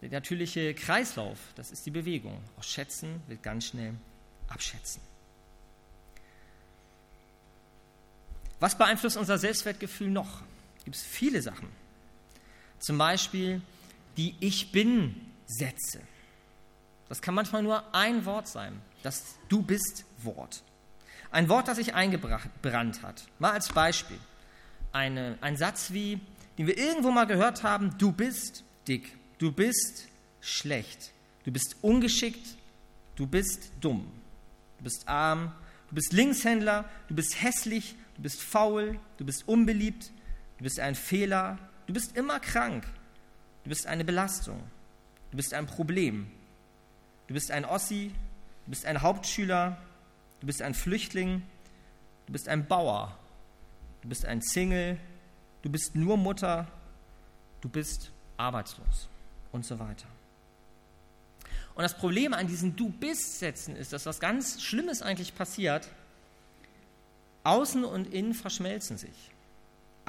der 0.02 0.10
natürliche 0.10 0.74
Kreislauf, 0.74 1.38
das 1.54 1.70
ist 1.70 1.86
die 1.86 1.90
Bewegung. 1.90 2.42
Aus 2.58 2.66
schätzen 2.66 3.22
wird 3.28 3.42
ganz 3.42 3.66
schnell 3.66 3.94
abschätzen. 4.48 5.00
Was 8.60 8.76
beeinflusst 8.76 9.16
unser 9.16 9.38
Selbstwertgefühl 9.38 10.10
noch? 10.10 10.42
Gibt 10.84 10.96
es 10.96 11.02
viele 11.02 11.40
Sachen. 11.40 11.68
Zum 12.78 12.98
Beispiel 12.98 13.60
die 14.16 14.34
Ich 14.40 14.72
bin-Sätze. 14.72 16.00
Das 17.08 17.22
kann 17.22 17.34
manchmal 17.34 17.62
nur 17.62 17.94
ein 17.94 18.24
Wort 18.24 18.48
sein, 18.48 18.80
das 19.02 19.36
Du 19.48 19.62
bist 19.62 20.04
Wort. 20.22 20.62
Ein 21.30 21.48
Wort, 21.48 21.68
das 21.68 21.76
sich 21.76 21.94
eingebrannt 21.94 23.02
hat. 23.02 23.26
Mal 23.38 23.52
als 23.52 23.68
Beispiel. 23.68 24.18
Eine, 24.92 25.38
ein 25.40 25.56
Satz 25.56 25.92
wie, 25.92 26.20
den 26.56 26.66
wir 26.66 26.76
irgendwo 26.76 27.10
mal 27.10 27.26
gehört 27.26 27.62
haben, 27.62 27.96
du 27.98 28.12
bist 28.12 28.64
dick, 28.86 29.16
du 29.38 29.52
bist 29.52 30.08
schlecht, 30.40 31.12
du 31.44 31.52
bist 31.52 31.76
ungeschickt, 31.82 32.56
du 33.16 33.26
bist 33.26 33.70
dumm, 33.80 34.10
du 34.78 34.84
bist 34.84 35.06
arm, 35.06 35.52
du 35.88 35.94
bist 35.94 36.12
Linkshändler, 36.12 36.88
du 37.08 37.14
bist 37.14 37.42
hässlich, 37.42 37.96
du 38.16 38.22
bist 38.22 38.42
faul, 38.42 38.98
du 39.18 39.24
bist 39.24 39.46
unbeliebt, 39.46 40.10
du 40.56 40.64
bist 40.64 40.80
ein 40.80 40.94
Fehler, 40.94 41.58
du 41.88 41.94
bist 41.94 42.16
immer 42.16 42.38
krank, 42.38 42.86
du 43.64 43.70
bist 43.70 43.86
eine 43.86 44.04
Belastung, 44.04 44.62
du 45.30 45.36
bist 45.38 45.52
ein 45.54 45.66
Problem, 45.66 46.30
du 47.26 47.34
bist 47.34 47.50
ein 47.50 47.64
Ossi, 47.64 48.12
du 48.66 48.70
bist 48.70 48.86
ein 48.86 49.02
Hauptschüler, 49.02 49.76
du 50.40 50.46
bist 50.46 50.62
ein 50.62 50.74
Flüchtling, 50.74 51.42
du 52.26 52.32
bist 52.32 52.48
ein 52.48 52.66
Bauer, 52.66 53.18
du 54.02 54.08
bist 54.08 54.26
ein 54.26 54.42
Single, 54.42 54.98
du 55.62 55.70
bist 55.70 55.96
nur 55.96 56.18
Mutter, 56.18 56.68
du 57.62 57.68
bist 57.68 58.12
arbeitslos 58.36 59.08
und 59.50 59.64
so 59.64 59.78
weiter. 59.78 60.06
Und 61.74 61.82
das 61.82 61.96
Problem 61.96 62.34
an 62.34 62.48
diesen 62.48 62.76
Du 62.76 62.90
bist 62.90 63.38
Sätzen 63.38 63.76
ist, 63.76 63.92
dass 63.92 64.04
was 64.04 64.20
ganz 64.20 64.60
Schlimmes 64.62 65.00
eigentlich 65.00 65.34
passiert. 65.34 65.88
Außen 67.44 67.84
und 67.84 68.12
innen 68.12 68.34
verschmelzen 68.34 68.98
sich. 68.98 69.30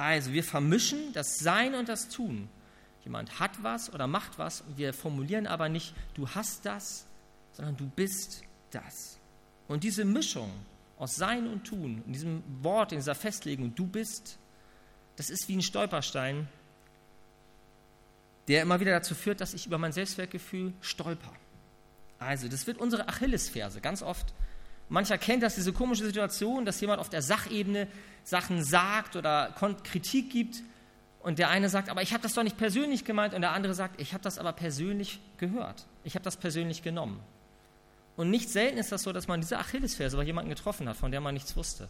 Also 0.00 0.32
wir 0.32 0.42
vermischen 0.42 1.12
das 1.12 1.40
Sein 1.40 1.74
und 1.74 1.90
das 1.90 2.08
Tun. 2.08 2.48
Jemand 3.04 3.38
hat 3.38 3.62
was 3.62 3.92
oder 3.92 4.06
macht 4.06 4.38
was 4.38 4.62
und 4.62 4.78
wir 4.78 4.94
formulieren 4.94 5.46
aber 5.46 5.68
nicht, 5.68 5.94
du 6.14 6.26
hast 6.26 6.64
das, 6.64 7.06
sondern 7.52 7.76
du 7.76 7.86
bist 7.86 8.42
das. 8.70 9.18
Und 9.68 9.84
diese 9.84 10.06
Mischung 10.06 10.50
aus 10.96 11.16
Sein 11.16 11.46
und 11.46 11.64
Tun, 11.64 12.02
in 12.06 12.14
diesem 12.14 12.42
Wort, 12.62 12.92
in 12.92 12.98
dieser 12.98 13.14
Festlegung, 13.14 13.74
du 13.74 13.86
bist, 13.86 14.38
das 15.16 15.28
ist 15.28 15.48
wie 15.48 15.56
ein 15.56 15.62
Stolperstein, 15.62 16.48
der 18.48 18.62
immer 18.62 18.80
wieder 18.80 18.92
dazu 18.92 19.14
führt, 19.14 19.42
dass 19.42 19.52
ich 19.52 19.66
über 19.66 19.76
mein 19.76 19.92
Selbstwertgefühl 19.92 20.72
stolper. 20.80 21.34
Also, 22.18 22.48
das 22.48 22.66
wird 22.66 22.78
unsere 22.78 23.06
Achillesferse 23.06 23.82
ganz 23.82 24.02
oft. 24.02 24.32
Mancher 24.90 25.18
kennt 25.18 25.42
das, 25.44 25.54
diese 25.54 25.72
komische 25.72 26.04
Situation, 26.04 26.64
dass 26.64 26.80
jemand 26.80 27.00
auf 27.00 27.08
der 27.08 27.22
Sachebene 27.22 27.86
Sachen 28.24 28.62
sagt 28.64 29.14
oder 29.16 29.54
Kritik 29.84 30.30
gibt 30.30 30.62
und 31.20 31.38
der 31.38 31.48
eine 31.48 31.68
sagt, 31.68 31.88
aber 31.88 32.02
ich 32.02 32.12
habe 32.12 32.22
das 32.22 32.34
doch 32.34 32.42
nicht 32.42 32.58
persönlich 32.58 33.04
gemeint 33.04 33.32
und 33.32 33.40
der 33.40 33.52
andere 33.52 33.72
sagt, 33.72 34.00
ich 34.00 34.12
habe 34.12 34.24
das 34.24 34.36
aber 34.36 34.52
persönlich 34.52 35.20
gehört. 35.38 35.86
Ich 36.02 36.16
habe 36.16 36.24
das 36.24 36.36
persönlich 36.36 36.82
genommen. 36.82 37.20
Und 38.16 38.30
nicht 38.30 38.50
selten 38.50 38.78
ist 38.78 38.90
das 38.90 39.04
so, 39.04 39.12
dass 39.12 39.28
man 39.28 39.40
diese 39.40 39.58
Achillesferse 39.58 40.16
bei 40.16 40.24
jemandem 40.24 40.54
getroffen 40.54 40.88
hat, 40.88 40.96
von 40.96 41.12
der 41.12 41.20
man 41.20 41.34
nichts 41.34 41.56
wusste. 41.56 41.84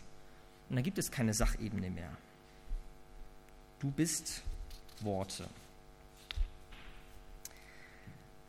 Und 0.68 0.76
dann 0.76 0.84
gibt 0.84 0.98
es 0.98 1.10
keine 1.10 1.32
Sachebene 1.32 1.90
mehr. 1.90 2.10
Du 3.78 3.90
bist 3.90 4.42
Worte. 5.00 5.46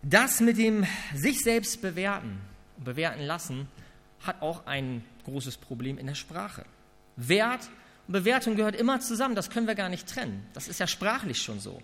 Das 0.02 0.42
mit 0.42 0.58
dem 0.58 0.86
sich 1.16 1.40
selbst 1.40 1.82
bewerten 1.82 2.42
und 2.78 2.84
bewerten 2.84 3.22
lassen 3.22 3.70
hat 4.24 4.42
auch 4.42 4.66
ein 4.66 5.04
großes 5.26 5.58
Problem 5.58 5.98
in 5.98 6.08
der 6.08 6.16
Sprache. 6.16 6.66
Wert 7.16 7.70
und 8.08 8.14
Bewertung 8.14 8.56
gehört 8.56 8.76
immer 8.76 9.00
zusammen, 9.00 9.36
das 9.36 9.50
können 9.50 9.68
wir 9.68 9.76
gar 9.76 9.90
nicht 9.90 10.08
trennen. 10.08 10.46
Das 10.54 10.68
ist 10.68 10.80
ja 10.80 10.88
sprachlich 10.88 11.42
schon 11.42 11.60
so. 11.60 11.82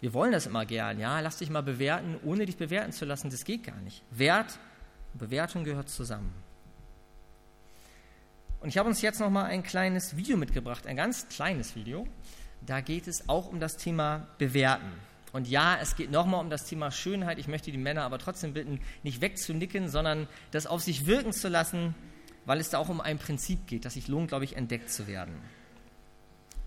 Wir 0.00 0.14
wollen 0.14 0.32
das 0.32 0.46
immer 0.46 0.64
gern, 0.64 1.00
ja, 1.00 1.18
lass 1.20 1.38
dich 1.38 1.50
mal 1.50 1.62
bewerten, 1.62 2.16
ohne 2.22 2.46
dich 2.46 2.56
bewerten 2.56 2.92
zu 2.92 3.04
lassen, 3.04 3.30
das 3.30 3.44
geht 3.44 3.64
gar 3.64 3.78
nicht. 3.80 4.02
Wert 4.10 4.58
und 5.12 5.18
Bewertung 5.18 5.64
gehört 5.64 5.88
zusammen. 5.88 6.32
Und 8.60 8.68
ich 8.68 8.78
habe 8.78 8.88
uns 8.88 9.02
jetzt 9.02 9.20
noch 9.20 9.30
mal 9.30 9.44
ein 9.44 9.62
kleines 9.62 10.16
Video 10.16 10.36
mitgebracht, 10.36 10.86
ein 10.86 10.96
ganz 10.96 11.28
kleines 11.28 11.76
Video. 11.76 12.06
Da 12.60 12.80
geht 12.80 13.06
es 13.06 13.28
auch 13.28 13.48
um 13.48 13.60
das 13.60 13.76
Thema 13.76 14.26
Bewerten. 14.38 14.92
Und 15.32 15.48
ja, 15.48 15.78
es 15.80 15.96
geht 15.96 16.10
nochmal 16.10 16.40
um 16.40 16.50
das 16.50 16.64
Thema 16.64 16.90
Schönheit. 16.90 17.38
Ich 17.38 17.48
möchte 17.48 17.70
die 17.70 17.78
Männer 17.78 18.02
aber 18.02 18.18
trotzdem 18.18 18.54
bitten, 18.54 18.80
nicht 19.02 19.20
wegzunicken, 19.20 19.88
sondern 19.88 20.26
das 20.50 20.66
auf 20.66 20.82
sich 20.82 21.06
wirken 21.06 21.32
zu 21.32 21.48
lassen, 21.48 21.94
weil 22.46 22.60
es 22.60 22.70
da 22.70 22.78
auch 22.78 22.88
um 22.88 23.00
ein 23.00 23.18
Prinzip 23.18 23.66
geht, 23.66 23.84
das 23.84 23.94
sich 23.94 24.08
lohnt, 24.08 24.28
glaube 24.28 24.44
ich, 24.44 24.56
entdeckt 24.56 24.90
zu 24.90 25.06
werden. 25.06 25.34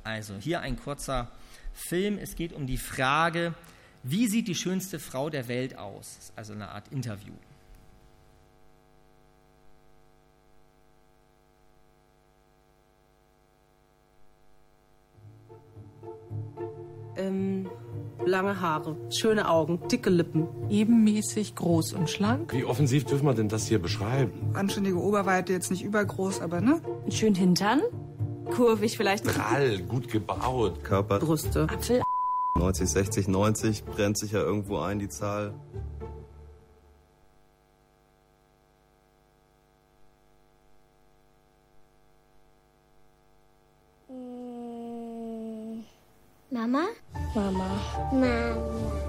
Also 0.03 0.35
hier 0.35 0.61
ein 0.61 0.77
kurzer 0.77 1.31
Film. 1.73 2.17
Es 2.17 2.35
geht 2.35 2.53
um 2.53 2.67
die 2.67 2.77
Frage, 2.77 3.53
wie 4.03 4.27
sieht 4.27 4.47
die 4.47 4.55
schönste 4.55 4.99
Frau 4.99 5.29
der 5.29 5.47
Welt 5.47 5.77
aus? 5.77 6.31
Also 6.35 6.53
eine 6.53 6.69
Art 6.69 6.87
Interview. 6.89 7.33
Lange 18.31 18.61
Haare, 18.61 18.95
schöne 19.11 19.47
Augen, 19.49 19.79
dicke 19.91 20.09
Lippen. 20.09 20.47
Ebenmäßig 20.69 21.53
groß 21.55 21.93
und 21.93 22.09
schlank. 22.09 22.53
Wie 22.53 22.63
offensiv 22.63 23.05
dürfen 23.05 23.25
wir 23.25 23.33
denn 23.33 23.49
das 23.49 23.67
hier 23.67 23.79
beschreiben? 23.79 24.31
Anständige 24.53 24.97
Oberweite, 24.97 25.53
jetzt 25.53 25.69
nicht 25.69 25.83
übergroß, 25.83 26.41
aber 26.41 26.61
ne? 26.61 26.81
Schön 27.09 27.35
Hintern, 27.35 27.81
kurvig 28.49 28.97
vielleicht. 28.97 29.25
Prall, 29.25 29.79
gut 29.83 30.07
gebaut. 30.07 30.83
Körper. 30.83 31.19
Brüste. 31.19 31.67
Apfel. 31.69 32.01
90, 32.57 32.89
60, 32.89 33.27
90 33.27 33.85
brennt 33.85 34.17
sich 34.17 34.31
ja 34.31 34.39
irgendwo 34.39 34.79
ein, 34.79 34.99
die 34.99 35.09
Zahl. 35.09 35.53
Mama? 46.49 46.87
Mama. 48.11 48.57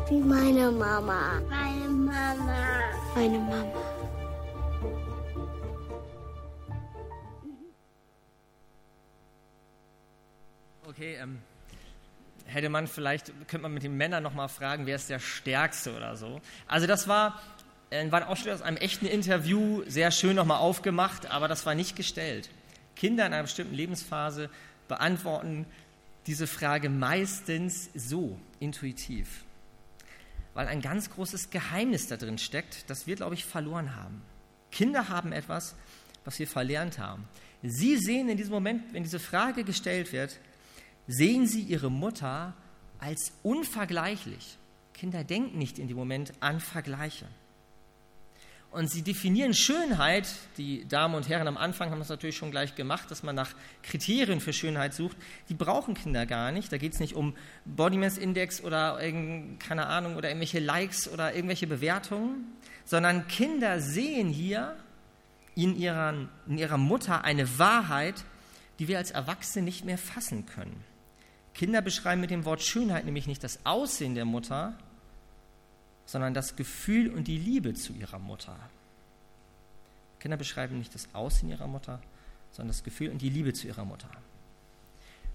Wie 0.08 0.20
meine 0.20 0.70
Mama. 0.70 1.40
Meine 1.50 1.88
Mama. 1.88 2.80
Meine 3.16 3.38
Mama. 3.38 3.82
Okay, 10.86 11.16
ähm, 11.20 11.40
hätte 12.44 12.68
man 12.68 12.86
vielleicht, 12.86 13.32
könnte 13.48 13.62
man 13.62 13.74
mit 13.74 13.82
den 13.82 13.96
Männern 13.96 14.22
nochmal 14.22 14.48
fragen, 14.48 14.86
wer 14.86 14.94
ist 14.94 15.10
der 15.10 15.18
Stärkste 15.18 15.96
oder 15.96 16.16
so. 16.16 16.40
Also 16.68 16.86
das 16.86 17.08
war, 17.08 17.42
äh, 17.90 18.08
war 18.12 18.20
ein 18.20 18.28
Ausschnitt 18.28 18.54
aus 18.54 18.62
einem 18.62 18.76
echten 18.76 19.06
Interview, 19.06 19.82
sehr 19.88 20.12
schön 20.12 20.36
nochmal 20.36 20.58
aufgemacht, 20.58 21.28
aber 21.28 21.48
das 21.48 21.66
war 21.66 21.74
nicht 21.74 21.96
gestellt. 21.96 22.50
Kinder 22.94 23.26
in 23.26 23.32
einer 23.32 23.42
bestimmten 23.42 23.74
Lebensphase 23.74 24.48
beantworten 24.86 25.66
diese 26.26 26.46
Frage 26.46 26.88
meistens 26.88 27.90
so 27.94 28.38
intuitiv, 28.60 29.44
weil 30.54 30.68
ein 30.68 30.80
ganz 30.80 31.10
großes 31.10 31.50
Geheimnis 31.50 32.06
da 32.06 32.16
drin 32.16 32.38
steckt, 32.38 32.88
das 32.88 33.06
wir, 33.06 33.16
glaube 33.16 33.34
ich, 33.34 33.44
verloren 33.44 33.96
haben. 33.96 34.22
Kinder 34.70 35.08
haben 35.08 35.32
etwas, 35.32 35.74
was 36.24 36.38
wir 36.38 36.46
verlernt 36.46 36.98
haben. 36.98 37.28
Sie 37.62 37.96
sehen 37.96 38.28
in 38.28 38.36
diesem 38.36 38.52
Moment, 38.52 38.92
wenn 38.92 39.02
diese 39.02 39.18
Frage 39.18 39.64
gestellt 39.64 40.12
wird, 40.12 40.38
sehen 41.06 41.46
sie 41.46 41.60
ihre 41.60 41.90
Mutter 41.90 42.54
als 42.98 43.32
unvergleichlich. 43.42 44.58
Kinder 44.94 45.24
denken 45.24 45.58
nicht 45.58 45.78
in 45.78 45.88
dem 45.88 45.96
Moment 45.96 46.32
an 46.40 46.60
Vergleiche. 46.60 47.26
Und 48.72 48.90
sie 48.90 49.02
definieren 49.02 49.52
Schönheit, 49.52 50.26
die 50.56 50.88
Damen 50.88 51.14
und 51.14 51.28
Herren 51.28 51.46
am 51.46 51.58
Anfang 51.58 51.90
haben 51.90 51.98
das 51.98 52.08
natürlich 52.08 52.38
schon 52.38 52.50
gleich 52.50 52.74
gemacht, 52.74 53.10
dass 53.10 53.22
man 53.22 53.36
nach 53.36 53.50
Kriterien 53.82 54.40
für 54.40 54.54
Schönheit 54.54 54.94
sucht. 54.94 55.14
Die 55.50 55.54
brauchen 55.54 55.92
Kinder 55.92 56.24
gar 56.24 56.52
nicht. 56.52 56.72
Da 56.72 56.78
geht 56.78 56.94
es 56.94 57.00
nicht 57.00 57.14
um 57.14 57.34
Body 57.66 57.98
Mass 57.98 58.16
Index 58.16 58.64
oder 58.64 58.98
keine 59.58 59.86
Ahnung 59.88 60.16
oder 60.16 60.30
irgendwelche 60.30 60.58
Likes 60.58 61.06
oder 61.06 61.34
irgendwelche 61.34 61.66
Bewertungen, 61.66 62.46
sondern 62.86 63.28
Kinder 63.28 63.78
sehen 63.78 64.30
hier 64.30 64.74
in 65.54 65.76
ihrer, 65.76 66.14
in 66.48 66.56
ihrer 66.56 66.78
Mutter 66.78 67.24
eine 67.24 67.58
Wahrheit, 67.58 68.24
die 68.78 68.88
wir 68.88 68.96
als 68.96 69.10
Erwachsene 69.10 69.66
nicht 69.66 69.84
mehr 69.84 69.98
fassen 69.98 70.46
können. 70.46 70.82
Kinder 71.52 71.82
beschreiben 71.82 72.22
mit 72.22 72.30
dem 72.30 72.46
Wort 72.46 72.62
Schönheit 72.62 73.04
nämlich 73.04 73.26
nicht 73.26 73.44
das 73.44 73.66
Aussehen 73.66 74.14
der 74.14 74.24
Mutter, 74.24 74.78
sondern 76.12 76.34
das 76.34 76.56
Gefühl 76.56 77.10
und 77.10 77.26
die 77.26 77.38
Liebe 77.38 77.72
zu 77.72 77.94
ihrer 77.94 78.18
Mutter. 78.18 78.54
Kinder 80.20 80.36
beschreiben 80.36 80.76
nicht 80.78 80.94
das 80.94 81.08
Aussehen 81.14 81.48
ihrer 81.48 81.66
Mutter, 81.66 82.02
sondern 82.50 82.68
das 82.68 82.84
Gefühl 82.84 83.08
und 83.08 83.22
die 83.22 83.30
Liebe 83.30 83.54
zu 83.54 83.66
ihrer 83.66 83.86
Mutter. 83.86 84.10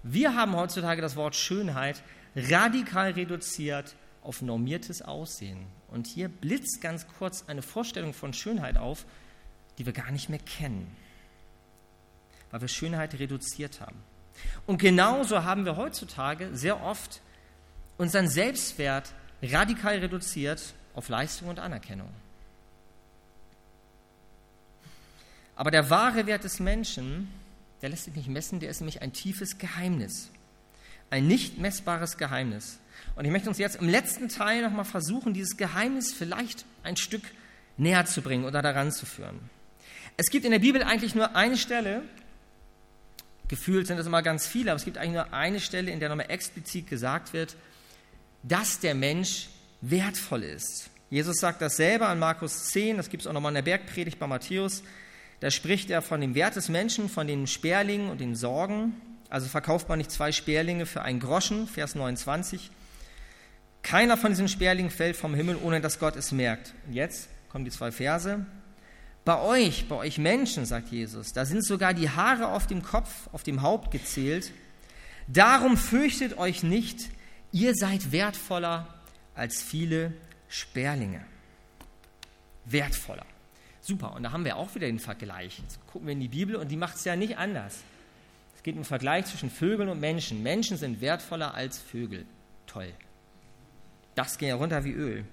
Wir 0.04 0.36
haben 0.36 0.54
heutzutage 0.54 1.02
das 1.02 1.16
Wort 1.16 1.34
Schönheit 1.34 2.00
radikal 2.36 3.10
reduziert 3.10 3.96
auf 4.22 4.40
normiertes 4.40 5.02
Aussehen. 5.02 5.66
Und 5.88 6.06
hier 6.06 6.28
blitzt 6.28 6.80
ganz 6.80 7.08
kurz 7.18 7.44
eine 7.48 7.62
Vorstellung 7.62 8.14
von 8.14 8.32
Schönheit 8.32 8.78
auf, 8.78 9.04
die 9.78 9.86
wir 9.86 9.92
gar 9.92 10.12
nicht 10.12 10.28
mehr 10.28 10.38
kennen, 10.38 10.96
weil 12.52 12.60
wir 12.60 12.68
Schönheit 12.68 13.18
reduziert 13.18 13.80
haben. 13.80 13.98
Und 14.64 14.78
genauso 14.78 15.42
haben 15.42 15.64
wir 15.64 15.76
heutzutage 15.76 16.56
sehr 16.56 16.80
oft 16.84 17.20
unseren 17.96 18.28
Selbstwert 18.28 19.12
radikal 19.42 19.98
reduziert 19.98 20.74
auf 20.94 21.08
Leistung 21.08 21.48
und 21.48 21.58
Anerkennung. 21.58 22.08
Aber 25.54 25.70
der 25.70 25.90
wahre 25.90 26.26
Wert 26.26 26.44
des 26.44 26.60
Menschen, 26.60 27.28
der 27.82 27.88
lässt 27.88 28.04
sich 28.04 28.14
nicht 28.14 28.28
messen, 28.28 28.60
der 28.60 28.70
ist 28.70 28.80
nämlich 28.80 29.02
ein 29.02 29.12
tiefes 29.12 29.58
Geheimnis. 29.58 30.30
Ein 31.10 31.26
nicht 31.26 31.58
messbares 31.58 32.16
Geheimnis. 32.16 32.78
Und 33.16 33.24
ich 33.24 33.30
möchte 33.30 33.48
uns 33.48 33.58
jetzt 33.58 33.76
im 33.76 33.88
letzten 33.88 34.28
Teil 34.28 34.62
nochmal 34.62 34.84
versuchen, 34.84 35.34
dieses 35.34 35.56
Geheimnis 35.56 36.12
vielleicht 36.12 36.64
ein 36.84 36.96
Stück 36.96 37.22
näher 37.76 38.06
zu 38.06 38.22
bringen 38.22 38.44
oder 38.44 38.62
daran 38.62 38.92
zu 38.92 39.06
führen. 39.06 39.38
Es 40.16 40.30
gibt 40.30 40.44
in 40.44 40.50
der 40.50 40.58
Bibel 40.58 40.82
eigentlich 40.82 41.14
nur 41.14 41.34
eine 41.34 41.56
Stelle, 41.56 42.02
gefühlt 43.48 43.86
sind 43.86 43.98
es 43.98 44.06
immer 44.06 44.22
ganz 44.22 44.46
viele, 44.46 44.70
aber 44.70 44.76
es 44.76 44.84
gibt 44.84 44.98
eigentlich 44.98 45.14
nur 45.14 45.32
eine 45.32 45.60
Stelle, 45.60 45.90
in 45.90 46.00
der 46.00 46.08
nochmal 46.08 46.30
explizit 46.30 46.88
gesagt 46.88 47.32
wird, 47.32 47.56
dass 48.42 48.80
der 48.80 48.94
Mensch 48.94 49.48
wertvoll 49.80 50.42
ist. 50.42 50.90
Jesus 51.10 51.36
sagt 51.36 51.62
das 51.62 51.76
selber 51.76 52.08
an 52.08 52.18
Markus 52.18 52.66
10, 52.66 52.98
das 52.98 53.08
gibt 53.08 53.22
es 53.22 53.26
auch 53.26 53.32
nochmal 53.32 53.50
in 53.50 53.56
der 53.56 53.62
Bergpredigt 53.62 54.18
bei 54.18 54.26
Matthäus. 54.26 54.82
Da 55.40 55.50
spricht 55.50 55.90
er 55.90 56.02
von 56.02 56.20
dem 56.20 56.34
Wert 56.34 56.56
des 56.56 56.68
Menschen, 56.68 57.08
von 57.08 57.26
den 57.26 57.46
Sperlingen 57.46 58.10
und 58.10 58.20
den 58.20 58.34
Sorgen. 58.34 59.00
Also 59.30 59.46
verkauft 59.46 59.88
man 59.88 59.98
nicht 59.98 60.10
zwei 60.10 60.32
Sperlinge 60.32 60.84
für 60.84 61.02
einen 61.02 61.20
Groschen, 61.20 61.66
Vers 61.66 61.94
29. 61.94 62.70
Keiner 63.82 64.16
von 64.16 64.32
diesen 64.32 64.48
Sperlingen 64.48 64.90
fällt 64.90 65.16
vom 65.16 65.34
Himmel, 65.34 65.56
ohne 65.62 65.80
dass 65.80 65.98
Gott 65.98 66.16
es 66.16 66.32
merkt. 66.32 66.74
Und 66.86 66.94
jetzt 66.94 67.28
kommen 67.48 67.64
die 67.64 67.70
zwei 67.70 67.92
Verse. 67.92 68.44
Bei 69.24 69.40
euch, 69.40 69.88
bei 69.88 69.96
euch 69.96 70.18
Menschen, 70.18 70.64
sagt 70.64 70.88
Jesus, 70.88 71.32
da 71.32 71.44
sind 71.44 71.64
sogar 71.64 71.94
die 71.94 72.10
Haare 72.10 72.48
auf 72.48 72.66
dem 72.66 72.82
Kopf, 72.82 73.28
auf 73.32 73.42
dem 73.42 73.62
Haupt 73.62 73.90
gezählt. 73.90 74.52
Darum 75.26 75.76
fürchtet 75.76 76.38
euch 76.38 76.62
nicht, 76.62 77.10
ihr 77.52 77.74
seid 77.74 78.12
wertvoller 78.12 78.86
als 79.34 79.62
viele 79.62 80.12
Sperlinge. 80.48 81.24
Wertvoller. 82.64 83.26
Super, 83.80 84.14
und 84.14 84.22
da 84.22 84.32
haben 84.32 84.44
wir 84.44 84.56
auch 84.56 84.74
wieder 84.74 84.86
den 84.86 84.98
Vergleich. 84.98 85.58
Jetzt 85.58 85.78
gucken 85.86 86.08
wir 86.08 86.12
in 86.12 86.20
die 86.20 86.28
Bibel 86.28 86.56
und 86.56 86.68
die 86.68 86.76
macht 86.76 86.96
es 86.96 87.04
ja 87.04 87.16
nicht 87.16 87.38
anders. 87.38 87.82
Es 88.56 88.62
geht 88.62 88.74
um 88.74 88.80
den 88.80 88.84
Vergleich 88.84 89.26
zwischen 89.26 89.50
Vögeln 89.50 89.88
und 89.88 90.00
Menschen. 90.00 90.42
Menschen 90.42 90.76
sind 90.76 91.00
wertvoller 91.00 91.54
als 91.54 91.78
Vögel. 91.78 92.26
Toll. 92.66 92.92
Das 94.14 94.36
ging 94.36 94.48
ja 94.48 94.56
runter 94.56 94.84
wie 94.84 94.92
Öl. 94.92 95.24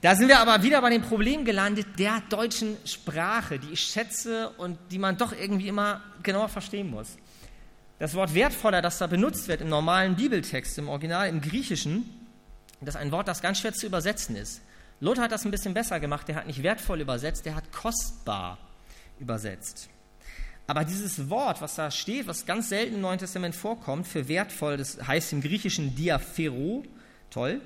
Da 0.00 0.14
sind 0.14 0.28
wir 0.28 0.38
aber 0.38 0.62
wieder 0.62 0.80
bei 0.80 0.90
dem 0.90 1.02
Problem 1.02 1.44
gelandet 1.44 1.98
der 1.98 2.22
deutschen 2.30 2.76
Sprache, 2.84 3.58
die 3.58 3.72
ich 3.72 3.80
schätze 3.80 4.50
und 4.50 4.78
die 4.90 4.98
man 4.98 5.16
doch 5.16 5.32
irgendwie 5.32 5.68
immer 5.68 6.02
genauer 6.22 6.48
verstehen 6.48 6.88
muss. 6.88 7.16
Das 7.98 8.14
Wort 8.14 8.34
wertvoller, 8.34 8.80
das 8.80 8.98
da 8.98 9.06
benutzt 9.06 9.48
wird 9.48 9.60
im 9.60 9.68
normalen 9.68 10.16
Bibeltext, 10.16 10.78
im 10.78 10.88
Original, 10.88 11.28
im 11.28 11.40
Griechischen, 11.40 12.08
das 12.80 12.94
ist 12.94 13.00
ein 13.00 13.10
Wort, 13.10 13.26
das 13.26 13.42
ganz 13.42 13.58
schwer 13.58 13.72
zu 13.72 13.86
übersetzen 13.86 14.36
ist. 14.36 14.60
Luther 15.00 15.22
hat 15.22 15.32
das 15.32 15.44
ein 15.44 15.50
bisschen 15.50 15.74
besser 15.74 16.00
gemacht. 16.00 16.28
Der 16.28 16.36
hat 16.36 16.46
nicht 16.46 16.62
wertvoll 16.62 17.00
übersetzt, 17.00 17.44
der 17.44 17.54
hat 17.54 17.72
kostbar 17.72 18.58
übersetzt. 19.18 19.88
Aber 20.66 20.84
dieses 20.84 21.30
Wort, 21.30 21.60
was 21.60 21.76
da 21.76 21.90
steht, 21.90 22.26
was 22.26 22.44
ganz 22.44 22.68
selten 22.68 22.96
im 22.96 23.00
Neuen 23.00 23.18
Testament 23.18 23.54
vorkommt, 23.54 24.06
für 24.06 24.28
wertvoll, 24.28 24.76
das 24.76 24.98
heißt 25.06 25.32
im 25.32 25.40
Griechischen 25.40 25.94
Diaphero, 25.94 26.84
toll. 27.30 27.60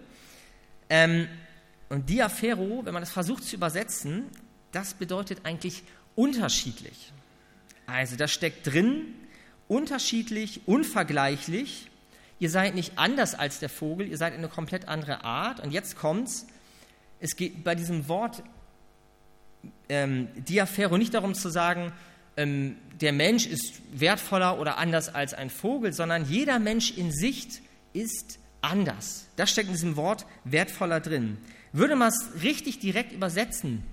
Ähm, 0.89 1.27
und 1.89 2.09
Diaphero, 2.09 2.83
wenn 2.85 2.95
man 2.95 3.03
das 3.03 3.11
versucht 3.11 3.45
zu 3.45 3.57
übersetzen, 3.57 4.27
das 4.71 4.95
bedeutet 4.95 5.41
eigentlich 5.45 5.83
unterschiedlich. 6.15 7.13
Also 7.87 8.17
da 8.17 8.29
steckt 8.29 8.67
drin, 8.67 9.15
unterschiedlich, 9.69 10.63
unvergleichlich. 10.67 11.89
Ihr 12.39 12.51
seid 12.51 12.75
nicht 12.75 12.99
anders 12.99 13.35
als 13.35 13.61
der 13.61 13.69
Vogel, 13.69 14.09
ihr 14.09 14.19
seid 14.19 14.35
eine 14.35 14.49
komplett 14.49 14.89
andere 14.89 15.25
Art. 15.25 15.61
Und 15.61 15.71
jetzt 15.71 15.97
kommt's. 15.97 16.47
Es 17.21 17.37
geht 17.37 17.63
bei 17.63 17.75
diesem 17.75 18.09
Wort 18.09 18.43
ähm, 19.89 20.29
Diaphero 20.35 20.99
nicht 20.99 21.15
darum 21.15 21.35
zu 21.35 21.49
sagen, 21.49 21.93
ähm, 22.37 22.77
der 23.01 23.13
Mensch 23.13 23.47
ist 23.47 23.83
wertvoller 23.93 24.59
oder 24.59 24.79
anders 24.79 25.15
als 25.15 25.35
ein 25.35 25.51
Vogel, 25.51 25.93
sondern 25.93 26.25
jeder 26.25 26.59
Mensch 26.59 26.97
in 26.97 27.13
Sicht 27.13 27.63
ist 27.93 28.39
anders. 28.61 29.27
Das 29.37 29.51
steckt 29.51 29.69
in 29.69 29.75
diesem 29.75 29.97
Wort 29.97 30.27
wertvoller 30.45 31.01
drin. 31.01 31.39
Würde 31.73 31.97
man 31.97 32.09
es 32.09 32.43
richtig 32.43 32.79
direkt 32.79 33.13
übersetzen, 33.13 33.85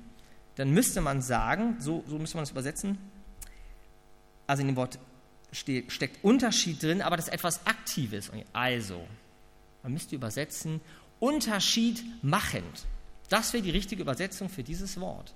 dann 0.55 0.71
müsste 0.71 1.01
man 1.01 1.21
sagen, 1.21 1.77
so, 1.79 2.03
so 2.07 2.19
müsste 2.19 2.37
man 2.37 2.43
es 2.43 2.51
übersetzen, 2.51 2.97
also 4.47 4.61
in 4.61 4.67
dem 4.67 4.75
Wort 4.75 4.99
steckt 5.51 6.23
Unterschied 6.23 6.81
drin, 6.81 7.01
aber 7.01 7.17
das 7.17 7.27
ist 7.27 7.33
etwas 7.33 7.65
Aktives. 7.65 8.31
Also, 8.53 9.05
man 9.83 9.93
müsste 9.93 10.15
übersetzen, 10.15 10.81
Unterschied 11.19 12.03
machend. 12.23 12.85
Das 13.29 13.53
wäre 13.53 13.63
die 13.63 13.71
richtige 13.71 14.01
Übersetzung 14.01 14.49
für 14.49 14.63
dieses 14.63 14.99
Wort. 14.99 15.33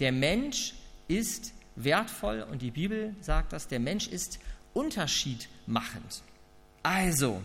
Der 0.00 0.12
Mensch 0.12 0.74
ist 1.08 1.52
wertvoll 1.76 2.42
und 2.50 2.62
die 2.62 2.70
Bibel 2.70 3.14
sagt 3.20 3.52
das, 3.52 3.68
der 3.68 3.80
Mensch 3.80 4.08
ist 4.08 4.38
unterschiedmachend. 4.74 6.22
Also, 6.82 7.42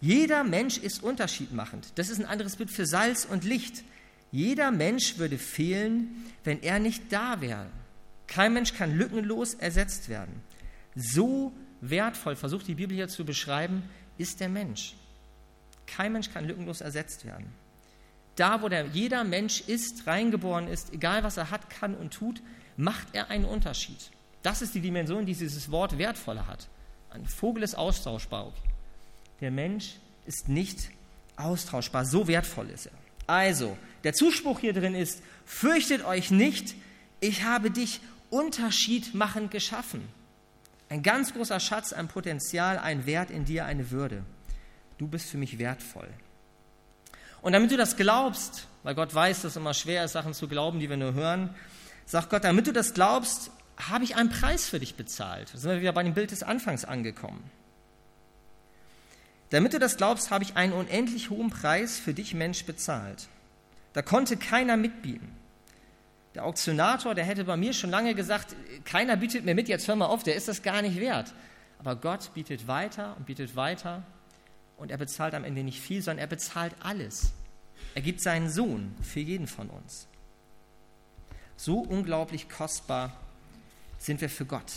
jeder 0.00 0.44
Mensch 0.44 0.78
ist 0.78 1.02
unterschiedmachend. 1.02 1.92
Das 1.96 2.08
ist 2.08 2.18
ein 2.18 2.26
anderes 2.26 2.56
Bild 2.56 2.70
für 2.70 2.86
Salz 2.86 3.26
und 3.26 3.44
Licht. 3.44 3.84
Jeder 4.32 4.70
Mensch 4.70 5.18
würde 5.18 5.36
fehlen, 5.36 6.32
wenn 6.44 6.62
er 6.62 6.78
nicht 6.78 7.12
da 7.12 7.40
wäre. 7.40 7.66
Kein 8.26 8.54
Mensch 8.54 8.74
kann 8.74 8.96
lückenlos 8.96 9.54
ersetzt 9.54 10.08
werden. 10.08 10.40
So 10.94 11.52
wertvoll, 11.80 12.36
versucht 12.36 12.66
die 12.68 12.74
Bibel 12.74 12.94
hier 12.94 13.08
zu 13.08 13.24
beschreiben, 13.24 13.82
ist 14.18 14.40
der 14.40 14.48
Mensch. 14.48 14.94
Kein 15.86 16.12
Mensch 16.12 16.30
kann 16.30 16.46
lückenlos 16.46 16.80
ersetzt 16.80 17.24
werden. 17.24 17.52
Da, 18.36 18.62
wo 18.62 18.68
der, 18.68 18.86
jeder 18.86 19.24
Mensch 19.24 19.62
ist, 19.62 20.06
reingeboren 20.06 20.68
ist, 20.68 20.92
egal 20.92 21.24
was 21.24 21.36
er 21.36 21.50
hat, 21.50 21.68
kann 21.68 21.94
und 21.94 22.12
tut, 22.12 22.42
macht 22.76 23.08
er 23.12 23.30
einen 23.30 23.44
Unterschied. 23.44 24.10
Das 24.42 24.62
ist 24.62 24.74
die 24.74 24.80
Dimension, 24.80 25.26
die 25.26 25.34
dieses 25.34 25.70
Wort 25.70 25.98
wertvoller 25.98 26.46
hat. 26.46 26.68
Ein 27.10 27.26
Vogel 27.26 27.62
ist 27.62 27.74
austauschbar. 27.74 28.52
Der 29.40 29.50
Mensch 29.50 29.96
ist 30.26 30.48
nicht 30.48 30.90
austauschbar, 31.36 32.04
so 32.04 32.28
wertvoll 32.28 32.70
ist 32.70 32.86
er. 32.86 32.92
Also, 33.26 33.76
der 34.04 34.12
Zuspruch 34.12 34.60
hier 34.60 34.72
drin 34.72 34.94
ist, 34.94 35.22
fürchtet 35.44 36.04
euch 36.04 36.30
nicht, 36.30 36.74
ich 37.20 37.42
habe 37.44 37.70
dich 37.70 38.00
unterschiedmachend 38.30 39.50
geschaffen. 39.50 40.08
Ein 40.90 41.02
ganz 41.04 41.32
großer 41.32 41.60
Schatz, 41.60 41.92
ein 41.92 42.08
Potenzial, 42.08 42.76
ein 42.78 43.06
Wert 43.06 43.30
in 43.30 43.44
dir, 43.44 43.64
eine 43.64 43.90
Würde. 43.92 44.24
Du 44.98 45.06
bist 45.06 45.30
für 45.30 45.38
mich 45.38 45.58
wertvoll. 45.58 46.08
Und 47.42 47.52
damit 47.52 47.70
du 47.70 47.76
das 47.76 47.96
glaubst, 47.96 48.66
weil 48.82 48.96
Gott 48.96 49.14
weiß, 49.14 49.42
dass 49.42 49.52
es 49.52 49.56
immer 49.56 49.72
schwer 49.72 50.04
ist, 50.04 50.12
Sachen 50.12 50.34
zu 50.34 50.48
glauben, 50.48 50.80
die 50.80 50.90
wir 50.90 50.96
nur 50.96 51.14
hören, 51.14 51.54
sagt 52.06 52.28
Gott, 52.28 52.42
damit 52.42 52.66
du 52.66 52.72
das 52.72 52.92
glaubst, 52.92 53.52
habe 53.78 54.02
ich 54.04 54.16
einen 54.16 54.30
Preis 54.30 54.68
für 54.68 54.80
dich 54.80 54.96
bezahlt. 54.96 55.54
Da 55.54 55.58
sind 55.58 55.70
wir 55.70 55.80
wieder 55.80 55.92
bei 55.92 56.02
dem 56.02 56.12
Bild 56.12 56.32
des 56.32 56.42
Anfangs 56.42 56.84
angekommen. 56.84 57.42
Damit 59.50 59.72
du 59.72 59.78
das 59.78 59.96
glaubst, 59.96 60.30
habe 60.30 60.44
ich 60.44 60.56
einen 60.56 60.72
unendlich 60.72 61.30
hohen 61.30 61.50
Preis 61.50 61.98
für 61.98 62.14
dich, 62.14 62.34
Mensch, 62.34 62.64
bezahlt. 62.64 63.28
Da 63.92 64.02
konnte 64.02 64.36
keiner 64.36 64.76
mitbieten. 64.76 65.39
Der 66.34 66.44
Auktionator, 66.44 67.14
der 67.14 67.24
hätte 67.24 67.44
bei 67.44 67.56
mir 67.56 67.72
schon 67.72 67.90
lange 67.90 68.14
gesagt, 68.14 68.54
keiner 68.84 69.16
bietet 69.16 69.44
mir 69.44 69.54
mit, 69.54 69.68
jetzt 69.68 69.88
hör 69.88 69.96
mal 69.96 70.06
auf, 70.06 70.22
der 70.22 70.36
ist 70.36 70.48
das 70.48 70.62
gar 70.62 70.80
nicht 70.82 71.00
wert. 71.00 71.34
Aber 71.78 71.96
Gott 71.96 72.32
bietet 72.34 72.68
weiter 72.68 73.16
und 73.16 73.26
bietet 73.26 73.56
weiter 73.56 74.04
und 74.76 74.90
er 74.90 74.98
bezahlt 74.98 75.34
am 75.34 75.44
Ende 75.44 75.64
nicht 75.64 75.80
viel, 75.80 76.02
sondern 76.02 76.20
er 76.20 76.28
bezahlt 76.28 76.74
alles. 76.80 77.32
Er 77.94 78.02
gibt 78.02 78.20
seinen 78.20 78.48
Sohn 78.48 78.94
für 79.02 79.20
jeden 79.20 79.46
von 79.46 79.68
uns. 79.70 80.06
So 81.56 81.80
unglaublich 81.80 82.48
kostbar 82.48 83.12
sind 83.98 84.20
wir 84.20 84.30
für 84.30 84.46
Gott. 84.46 84.72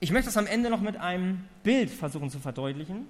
Ich 0.00 0.10
möchte 0.10 0.26
das 0.26 0.36
am 0.36 0.46
Ende 0.46 0.70
noch 0.70 0.80
mit 0.80 0.96
einem 0.96 1.44
Bild 1.62 1.90
versuchen 1.90 2.30
zu 2.30 2.40
verdeutlichen. 2.40 3.06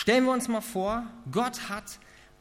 Stellen 0.00 0.24
wir 0.24 0.32
uns 0.32 0.48
mal 0.48 0.62
vor, 0.62 1.02
Gott 1.30 1.68
hat 1.68 1.84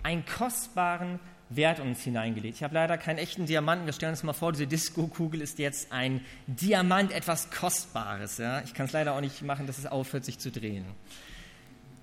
einen 0.01 0.23
kostbaren 0.25 1.19
Wert 1.49 1.81
uns 1.81 1.99
hineingelegt. 1.99 2.55
Ich 2.55 2.63
habe 2.63 2.73
leider 2.73 2.97
keinen 2.97 3.17
echten 3.17 3.47
Diamanten. 3.47 3.85
Wir 3.85 3.91
stellen 3.91 4.11
uns 4.11 4.23
mal 4.23 4.31
vor, 4.31 4.53
diese 4.53 4.65
Disco-Kugel 4.65 5.41
ist 5.41 5.59
jetzt 5.59 5.91
ein 5.91 6.23
Diamant, 6.47 7.11
etwas 7.11 7.51
Kostbares. 7.51 8.37
Ja? 8.37 8.61
Ich 8.61 8.73
kann 8.73 8.85
es 8.85 8.93
leider 8.93 9.13
auch 9.13 9.19
nicht 9.19 9.41
machen, 9.41 9.67
dass 9.67 9.77
es 9.77 9.85
aufhört, 9.85 10.23
sich 10.23 10.39
zu 10.39 10.51
drehen. 10.51 10.85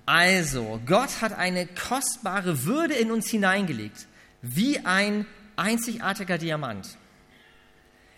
Also, 0.05 0.79
Gott 0.85 1.23
hat 1.23 1.35
eine 1.35 1.65
kostbare 1.65 2.65
Würde 2.65 2.93
in 2.93 3.09
uns 3.09 3.27
hineingelegt, 3.27 4.05
wie 4.43 4.85
ein 4.85 5.25
einzigartiger 5.55 6.37
Diamant. 6.37 6.87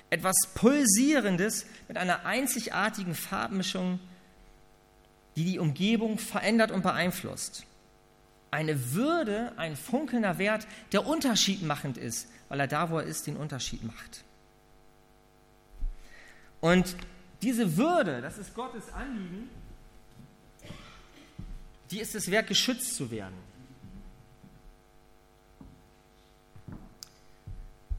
Etwas 0.09 0.35
Pulsierendes 0.55 1.67
mit 1.87 1.95
einer 1.95 2.25
einzigartigen 2.25 3.15
Farbmischung, 3.15 4.01
die 5.35 5.45
die 5.45 5.59
Umgebung 5.59 6.17
verändert 6.17 6.71
und 6.71 6.81
beeinflusst 6.83 7.65
eine 8.51 8.93
Würde, 8.93 9.53
ein 9.57 9.75
funkelnder 9.75 10.37
Wert, 10.37 10.67
der 10.91 11.05
unterschiedmachend 11.05 11.97
ist, 11.97 12.27
weil 12.47 12.59
er 12.59 12.67
da, 12.67 12.89
wo 12.89 12.97
er 12.97 13.03
ist, 13.03 13.27
den 13.27 13.37
Unterschied 13.37 13.83
macht. 13.83 14.23
Und 16.61 16.95
diese 17.41 17.77
Würde, 17.77 18.21
das 18.21 18.37
ist 18.37 18.53
Gottes 18.53 18.91
Anliegen, 18.93 19.49
die 21.91 21.99
ist 21.99 22.15
es 22.15 22.29
wert, 22.29 22.47
geschützt 22.47 22.95
zu 22.95 23.09
werden. 23.09 23.35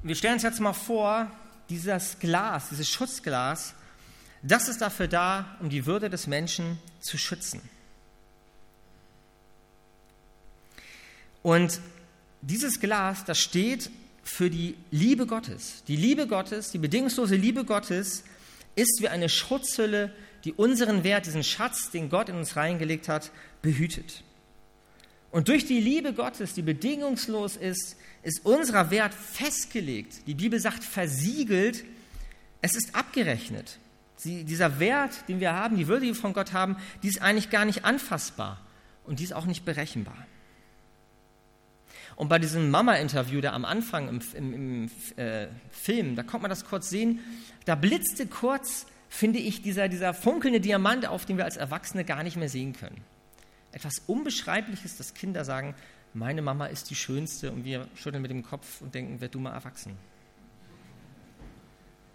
Wir 0.03 0.15
stellen 0.15 0.35
uns 0.35 0.43
jetzt 0.43 0.61
mal 0.61 0.73
vor, 0.73 1.31
dieses 1.69 2.19
Glas, 2.19 2.71
dieses 2.71 2.89
Schutzglas, 2.89 3.75
das 4.43 4.69
ist 4.69 4.81
dafür 4.81 5.09
da, 5.09 5.57
um 5.61 5.69
die 5.69 5.87
Würde 5.87 6.09
des 6.09 6.27
Menschen 6.27 6.79
zu 7.01 7.19
schützen. 7.19 7.61
Und 11.43 11.81
dieses 12.43 12.81
Glas, 12.81 13.25
das 13.25 13.39
steht 13.39 13.91
für 14.23 14.51
die 14.51 14.77
Liebe 14.91 15.27
Gottes. 15.27 15.83
Die 15.89 15.97
Liebe 15.97 16.27
Gottes, 16.27 16.71
die 16.71 16.79
bedingungslose 16.79 17.37
Liebe 17.37 17.65
Gottes 17.65 18.25
ist 18.77 19.01
wie 19.01 19.09
eine 19.09 19.29
Schutzhülle, 19.29 20.13
die 20.45 20.53
unseren 20.53 21.05
Wert, 21.05 21.27
diesen 21.27 21.45
Schatz, 21.45 21.91
den 21.91 22.09
Gott 22.09 22.29
in 22.29 22.37
uns 22.37 22.57
reingelegt 22.57 23.09
hat, 23.09 23.31
behütet. 23.63 24.23
Und 25.31 25.49
durch 25.49 25.67
die 25.67 25.81
Liebe 25.81 26.13
Gottes, 26.13 26.55
die 26.55 26.63
bedingungslos 26.63 27.57
ist, 27.57 27.97
ist 28.23 28.45
unser 28.45 28.91
Wert 28.91 29.15
festgelegt. 29.15 30.27
Die 30.27 30.35
Bibel 30.35 30.59
sagt 30.61 30.83
versiegelt, 30.83 31.85
es 32.63 32.75
ist 32.75 32.95
abgerechnet. 32.95 33.79
Sie, 34.21 34.45
dieser 34.45 34.79
Wert, 34.81 35.27
den 35.29 35.41
wir 35.41 35.55
haben, 35.55 35.79
die 35.79 35.89
Würde, 35.89 36.03
die 36.03 36.09
wir 36.09 36.15
von 36.15 36.35
Gott 36.35 36.53
haben, 36.53 36.77
die 37.03 37.09
ist 37.09 37.23
eigentlich 37.23 37.49
gar 37.49 37.65
nicht 37.65 37.87
anfassbar 37.87 38.61
und 39.05 39.19
die 39.19 39.25
ist 39.25 39.33
auch 39.33 39.47
nicht 39.47 39.65
berechenbar. 39.65 40.27
Und 42.17 42.29
bei 42.29 42.39
diesem 42.39 42.71
Mama-Interview, 42.71 43.41
da 43.41 43.55
am 43.55 43.65
Anfang 43.65 44.09
im, 44.11 44.21
im, 44.35 44.53
im 44.53 44.91
äh, 45.17 45.47
Film, 45.71 46.17
da 46.17 46.23
konnte 46.23 46.43
man 46.43 46.51
das 46.51 46.67
kurz 46.67 46.91
sehen, 46.91 47.21
da 47.65 47.77
blitzte 47.77 48.27
kurz, 48.27 48.85
finde 49.09 49.39
ich, 49.39 49.63
dieser, 49.63 49.89
dieser 49.89 50.13
funkelnde 50.13 50.61
Diamant 50.61 51.07
auf, 51.07 51.25
den 51.25 51.39
wir 51.39 51.47
als 51.47 51.57
Erwachsene 51.57 52.05
gar 52.05 52.23
nicht 52.23 52.37
mehr 52.37 52.51
sehen 52.51 52.75
können. 52.75 53.01
Etwas 53.73 54.03
Unbeschreibliches, 54.07 54.99
dass 54.99 55.15
Kinder 55.15 55.47
sagen, 55.47 55.75
meine 56.13 56.43
Mama 56.43 56.67
ist 56.67 56.91
die 56.91 56.95
Schönste 56.95 57.53
und 57.53 57.65
wir 57.65 57.89
schütteln 57.95 58.21
mit 58.21 58.31
dem 58.31 58.43
Kopf 58.43 58.83
und 58.83 58.95
denken, 58.95 59.23
werd 59.23 59.35
du 59.35 59.41
mal 59.41 59.53
erwachsen. 59.53 59.97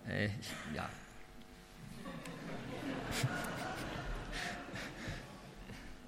Äh, 0.07 0.25
ich, 0.27 0.75
ja. 0.75 0.87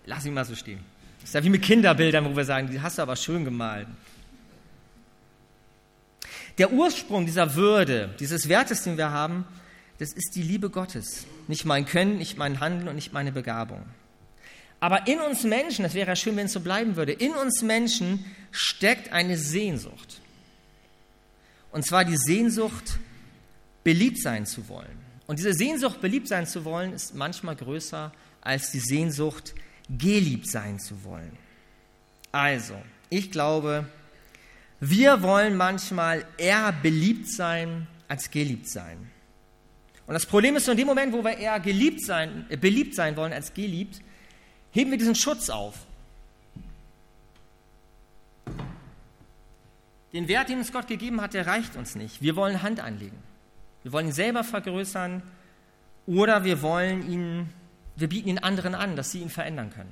Lass 0.06 0.26
ihn 0.26 0.34
mal 0.34 0.46
so 0.46 0.56
stehen. 0.56 0.80
Das 1.20 1.30
ist 1.30 1.34
ja 1.34 1.43
wie 1.43 1.50
mit 1.50 1.62
Kinderbildern, 1.62 2.26
wo 2.26 2.36
wir 2.36 2.46
sagen, 2.46 2.70
die 2.70 2.80
hast 2.80 2.98
du 2.98 3.02
aber 3.02 3.15
schön 3.15 3.43
gemalt. 3.43 3.88
Der 6.58 6.72
Ursprung 6.72 7.26
dieser 7.26 7.56
Würde, 7.56 8.15
dieses 8.20 8.48
Wertes, 8.50 8.84
den 8.84 8.98
wir 8.98 9.12
haben, 9.12 9.46
das 10.00 10.13
ist 10.13 10.36
die 10.36 10.41
Liebe 10.41 10.70
Gottes. 10.70 11.26
Nicht 11.48 11.65
mein 11.65 11.86
Können, 11.86 12.17
nicht 12.17 12.38
mein 12.38 12.60
Handeln 12.60 12.88
und 12.88 12.96
nicht 12.96 13.13
meine 13.13 13.32
Begabung. 13.32 13.84
Aber 14.80 15.08
in 15.08 15.20
uns 15.20 15.43
Menschen, 15.43 15.84
das 15.84 15.93
wäre 15.93 16.08
ja 16.08 16.15
schön, 16.15 16.36
wenn 16.38 16.46
es 16.46 16.54
so 16.54 16.60
bleiben 16.60 16.96
würde, 16.96 17.12
in 17.12 17.34
uns 17.34 17.62
Menschen 17.63 18.26
steckt 18.52 19.12
eine 19.12 19.38
Sehnsucht. 19.38 20.22
Und 21.72 21.86
zwar 21.86 22.06
die 22.06 22.17
Sehnsucht, 22.17 23.00
beliebt 23.84 24.22
sein 24.22 24.46
zu 24.46 24.67
wollen. 24.70 25.07
Und 25.28 25.40
diese 25.40 25.54
Sehnsucht, 25.54 26.02
beliebt 26.02 26.28
sein 26.28 26.48
zu 26.48 26.63
wollen, 26.66 26.94
ist 26.94 27.13
manchmal 27.13 27.56
größer 27.56 28.13
als 28.42 28.72
die 28.72 28.80
Sehnsucht, 28.80 29.54
geliebt 29.90 30.50
sein 30.50 30.80
zu 30.80 31.04
wollen. 31.04 31.38
Also, 32.32 32.76
ich 33.10 33.32
glaube, 33.32 33.86
wir 34.80 35.22
wollen 35.22 35.58
manchmal 35.58 36.26
eher 36.38 36.72
beliebt 36.72 37.30
sein 37.30 37.88
als 38.08 38.32
geliebt 38.32 38.70
sein. 38.70 39.10
Und 40.06 40.13
das 40.13 40.26
Problem 40.26 40.56
ist, 40.56 40.68
in 40.70 40.78
dem 40.78 40.88
Moment, 40.88 41.12
wo 41.12 41.24
wir 41.24 41.38
eher 41.38 41.60
geliebt 41.60 42.02
sein, 42.02 42.46
äh, 42.50 42.56
beliebt 42.56 42.96
sein 42.96 43.18
wollen 43.18 43.34
als 43.34 43.54
geliebt, 43.54 44.02
heben 44.72 44.92
wir 44.92 44.98
diesen 44.98 45.16
Schutz 45.16 45.50
auf. 45.50 45.76
Den 50.13 50.30
Wert, 50.30 50.48
den 50.48 50.60
uns 50.60 50.72
Gott 50.72 50.88
gegeben 50.88 51.20
hat, 51.20 51.34
der 51.34 51.46
reicht 51.46 51.76
uns 51.76 51.96
nicht. 51.96 52.22
Wir 52.22 52.38
wollen 52.38 52.63
Hand 52.63 52.80
anlegen. 52.80 53.18
Wir 53.84 53.92
wollen 53.92 54.08
ihn 54.08 54.13
selber 54.13 54.44
vergrößern 54.44 55.22
oder 56.06 56.44
wir 56.44 56.62
wollen 56.62 57.10
ihn 57.10 57.50
wir 57.98 58.08
bieten 58.08 58.30
ihn 58.30 58.38
anderen 58.38 58.76
an, 58.76 58.96
dass 58.96 59.12
sie 59.12 59.20
ihn 59.20 59.30
verändern 59.30 59.72
können. 59.72 59.92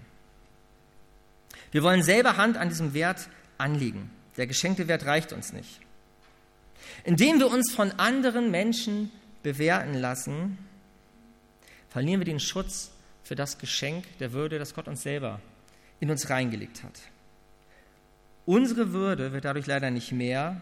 Wir 1.72 1.82
wollen 1.84 2.04
selber 2.04 2.38
Hand 2.38 2.56
an 2.56 2.70
diesem 2.70 2.94
Wert 2.94 3.28
anlegen. 3.58 4.12
Der 4.38 4.48
geschenkte 4.48 4.88
Wert 4.88 5.06
reicht 5.06 5.34
uns 5.34 5.52
nicht. 5.52 5.82
Indem 7.04 7.40
wir 7.40 7.50
uns 7.50 7.74
von 7.74 7.92
anderen 7.94 8.52
Menschen 8.52 9.12
bewerten 9.42 9.96
lassen, 9.96 10.58
verlieren 11.90 12.20
wir 12.20 12.26
den 12.26 12.40
Schutz 12.40 12.92
für 13.24 13.36
das 13.36 13.58
Geschenk 13.58 14.06
der 14.20 14.34
Würde, 14.34 14.60
das 14.60 14.76
Gott 14.76 14.88
uns 14.88 15.02
selber 15.02 15.42
in 16.00 16.12
uns 16.12 16.30
reingelegt 16.30 16.84
hat. 16.84 17.00
Unsere 18.46 18.92
Würde 18.94 19.34
wird 19.34 19.46
dadurch 19.46 19.66
leider 19.66 19.90
nicht 19.90 20.12
mehr, 20.12 20.62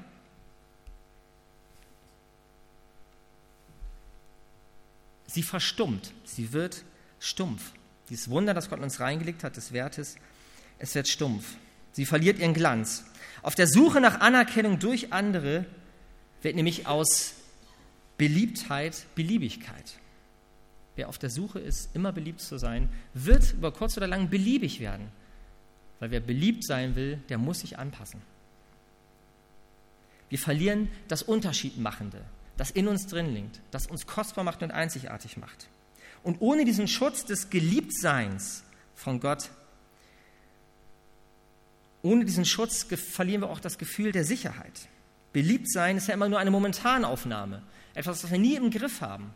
sie 5.34 5.44
verstummt, 5.44 6.14
sie 6.24 6.54
wird 6.54 6.84
stumpf. 7.20 7.72
Dieses 8.10 8.30
Wunder, 8.30 8.54
das 8.54 8.70
Gott 8.70 8.80
uns 8.80 9.00
reingelegt 9.00 9.44
hat, 9.44 9.58
des 9.58 9.72
Wertes, 9.74 10.16
es 10.78 10.94
wird 10.94 11.08
stumpf. 11.08 11.56
Sie 11.92 12.06
verliert 12.06 12.40
ihren 12.40 12.54
Glanz. 12.54 13.06
Auf 13.42 13.56
der 13.56 13.68
Suche 13.68 14.00
nach 14.00 14.20
Anerkennung 14.20 14.80
durch 14.80 15.12
andere 15.12 15.66
wird 16.42 16.56
nämlich 16.56 16.88
aus 16.88 17.34
Beliebtheit 18.18 19.06
Beliebigkeit. 19.16 19.98
Wer 20.96 21.10
auf 21.10 21.18
der 21.18 21.32
Suche 21.32 21.60
ist, 21.60 21.96
immer 21.96 22.12
beliebt 22.12 22.42
zu 22.42 22.60
sein, 22.60 22.90
wird 23.16 23.54
über 23.54 23.72
kurz 23.72 23.98
oder 23.98 24.08
lang 24.08 24.30
beliebig 24.30 24.80
werden. 24.80 25.08
Weil 26.00 26.12
wer 26.12 26.20
beliebt 26.20 26.64
sein 26.64 26.96
will, 26.96 27.18
der 27.30 27.40
muss 27.40 27.62
sich 27.62 27.80
anpassen. 27.80 28.22
Wir 30.30 30.38
verlieren 30.38 30.90
das 31.08 31.24
Unterschiedmachende, 31.24 32.24
das 32.58 32.72
in 32.72 32.88
uns 32.88 33.08
drin 33.08 33.34
liegt, 33.34 33.62
das 33.72 33.88
uns 33.88 34.06
kostbar 34.06 34.44
macht 34.44 34.62
und 34.64 34.72
einzigartig 34.72 35.38
macht. 35.38 35.68
Und 36.24 36.38
ohne 36.40 36.66
diesen 36.66 36.88
Schutz 36.88 37.26
des 37.26 37.50
Geliebtseins 37.50 38.64
von 38.96 39.20
Gott, 39.20 39.50
ohne 42.02 42.26
diesen 42.26 42.46
Schutz 42.46 42.84
verlieren 42.84 43.42
wir 43.42 43.50
auch 43.50 43.60
das 43.60 43.78
Gefühl 43.78 44.12
der 44.12 44.26
Sicherheit. 44.26 44.88
Beliebtsein 45.32 45.98
ist 45.98 46.08
ja 46.08 46.14
immer 46.14 46.30
nur 46.30 46.40
eine 46.40 46.52
Momentanaufnahme, 46.52 47.64
etwas, 47.94 48.24
was 48.24 48.32
wir 48.32 48.38
nie 48.38 48.56
im 48.56 48.70
Griff 48.70 49.02
haben. 49.02 49.34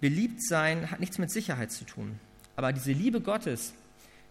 Beliebtsein 0.00 0.90
hat 0.90 1.00
nichts 1.00 1.18
mit 1.18 1.30
Sicherheit 1.30 1.72
zu 1.72 1.84
tun. 1.84 2.18
Aber 2.56 2.72
diese 2.72 2.92
Liebe 2.92 3.20
Gottes, 3.20 3.72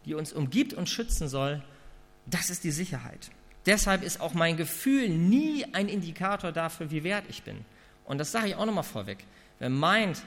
die 0.06 0.13
uns 0.13 0.32
umgibt 0.32 0.73
und 0.73 0.88
schützen 0.88 1.28
soll, 1.28 1.63
das 2.26 2.49
ist 2.49 2.63
die 2.63 2.71
Sicherheit. 2.71 3.32
Deshalb 3.65 4.04
ist 4.04 4.21
auch 4.21 4.34
mein 4.34 4.58
Gefühl 4.58 5.10
nie 5.10 5.65
ein 5.73 5.88
Indikator 5.88 6.52
dafür, 6.52 6.91
wie 6.91 7.04
wert 7.04 7.26
ich 7.30 7.43
bin. 7.43 7.65
Und 8.05 8.17
das 8.17 8.31
sage 8.31 8.47
ich 8.47 8.55
auch 8.55 8.65
nochmal 8.65 8.83
vorweg. 8.83 9.25
Wer 9.59 9.69
meint, 9.69 10.21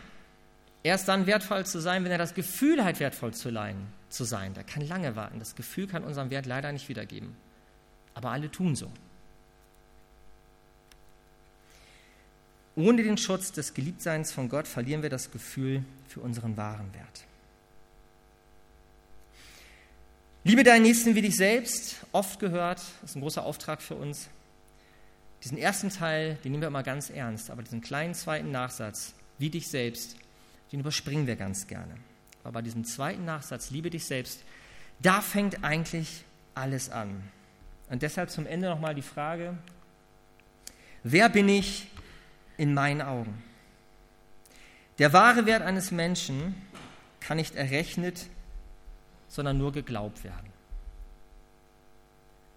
erst 0.83 1.09
dann 1.09 1.27
wertvoll 1.27 1.67
zu 1.67 1.81
sein, 1.81 2.05
wenn 2.05 2.13
er 2.13 2.19
das 2.19 2.35
Gefühl 2.35 2.85
hat, 2.85 3.01
wertvoll 3.01 3.35
zu, 3.35 3.51
leiden, 3.51 3.87
zu 4.09 4.25
sein. 4.25 4.55
Der 4.55 4.65
kann 4.65 4.87
lange 4.87 5.17
warten. 5.17 5.39
Das 5.39 5.55
Gefühl 5.55 5.87
kann 5.87 6.05
unseren 6.05 6.31
Wert 6.31 6.47
leider 6.47 6.73
nicht 6.73 6.89
wiedergeben. 6.89 7.37
Aber 8.15 8.31
alle 8.31 8.51
tun 8.51 8.77
so. 8.77 8.91
Ohne 12.77 13.03
den 13.03 13.17
Schutz 13.17 13.53
des 13.53 13.73
Geliebtseins 13.73 14.33
von 14.33 14.49
Gott 14.49 14.69
verlieren 14.69 15.03
wir 15.03 15.11
das 15.11 15.31
Gefühl 15.31 15.83
für 16.09 16.21
unseren 16.21 16.57
wahren 16.57 16.93
Wert. 16.95 17.25
Liebe 20.45 20.63
deinen 20.63 20.83
Nächsten 20.83 21.15
wie 21.15 21.23
dich 21.23 21.37
selbst, 21.37 21.97
oft 22.13 22.39
gehört, 22.39 22.81
ist 23.03 23.17
ein 23.17 23.21
großer 23.21 23.45
Auftrag 23.45 23.83
für 23.83 23.97
uns. 23.97 24.29
Diesen 25.43 25.59
ersten 25.59 25.91
Teil, 25.91 26.39
den 26.43 26.53
nehmen 26.53 26.63
wir 26.63 26.69
immer 26.69 26.83
ganz 26.83 27.11
ernst, 27.11 27.51
aber 27.51 27.63
diesen 27.63 27.81
kleinen 27.81 28.15
zweiten 28.15 28.51
Nachsatz, 28.51 29.15
wie 29.39 29.51
dich 29.51 29.69
selbst, 29.69 30.17
den 30.73 30.81
überspringen 30.81 31.27
wir 31.27 31.37
ganz 31.37 31.67
gerne. 31.67 31.95
Aber 32.43 32.53
bei 32.53 32.63
diesem 32.63 32.85
zweiten 32.85 33.25
Nachsatz, 33.25 33.71
liebe 33.71 33.91
dich 33.91 34.05
selbst, 34.05 34.43
Da 35.01 35.21
fängt 35.21 35.63
eigentlich 35.63 36.25
alles 36.55 36.89
an. 36.89 37.23
Und 37.91 38.03
deshalb 38.03 38.31
zum 38.31 38.47
Ende 38.47 38.69
nochmal 38.69 38.95
die 38.95 39.03
Frage, 39.03 39.59
wer 41.03 41.29
bin 41.29 41.49
ich 41.49 41.89
in 42.57 42.73
meinen 42.73 43.03
Augen? 43.03 43.43
Der 44.99 45.13
wahre 45.13 45.45
Wert 45.45 45.63
eines 45.63 45.91
Menschen 45.91 46.55
kann 47.21 47.37
nicht 47.37 47.55
errechnet, 47.55 48.27
sondern 49.29 49.59
nur 49.59 49.73
geglaubt 49.73 50.25
werden. 50.25 50.51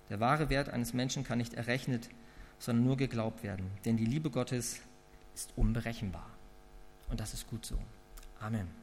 Der 0.10 0.20
wahre 0.20 0.50
Wert 0.50 0.70
eines 0.70 0.94
Menschen 0.94 1.24
kann 1.24 1.38
nicht 1.38 1.54
errechnet, 1.54 2.10
sondern 2.60 2.86
nur 2.86 2.98
geglaubt 2.98 3.44
werden. 3.44 3.72
Denn 3.86 3.98
die 3.98 4.06
Liebe 4.06 4.30
Gottes 4.30 4.82
ist 5.34 5.52
unberechenbar. 5.56 6.30
Und 7.10 7.20
das 7.20 7.34
ist 7.34 7.48
gut 7.48 7.66
so. 7.66 7.78
Amen. 8.40 8.79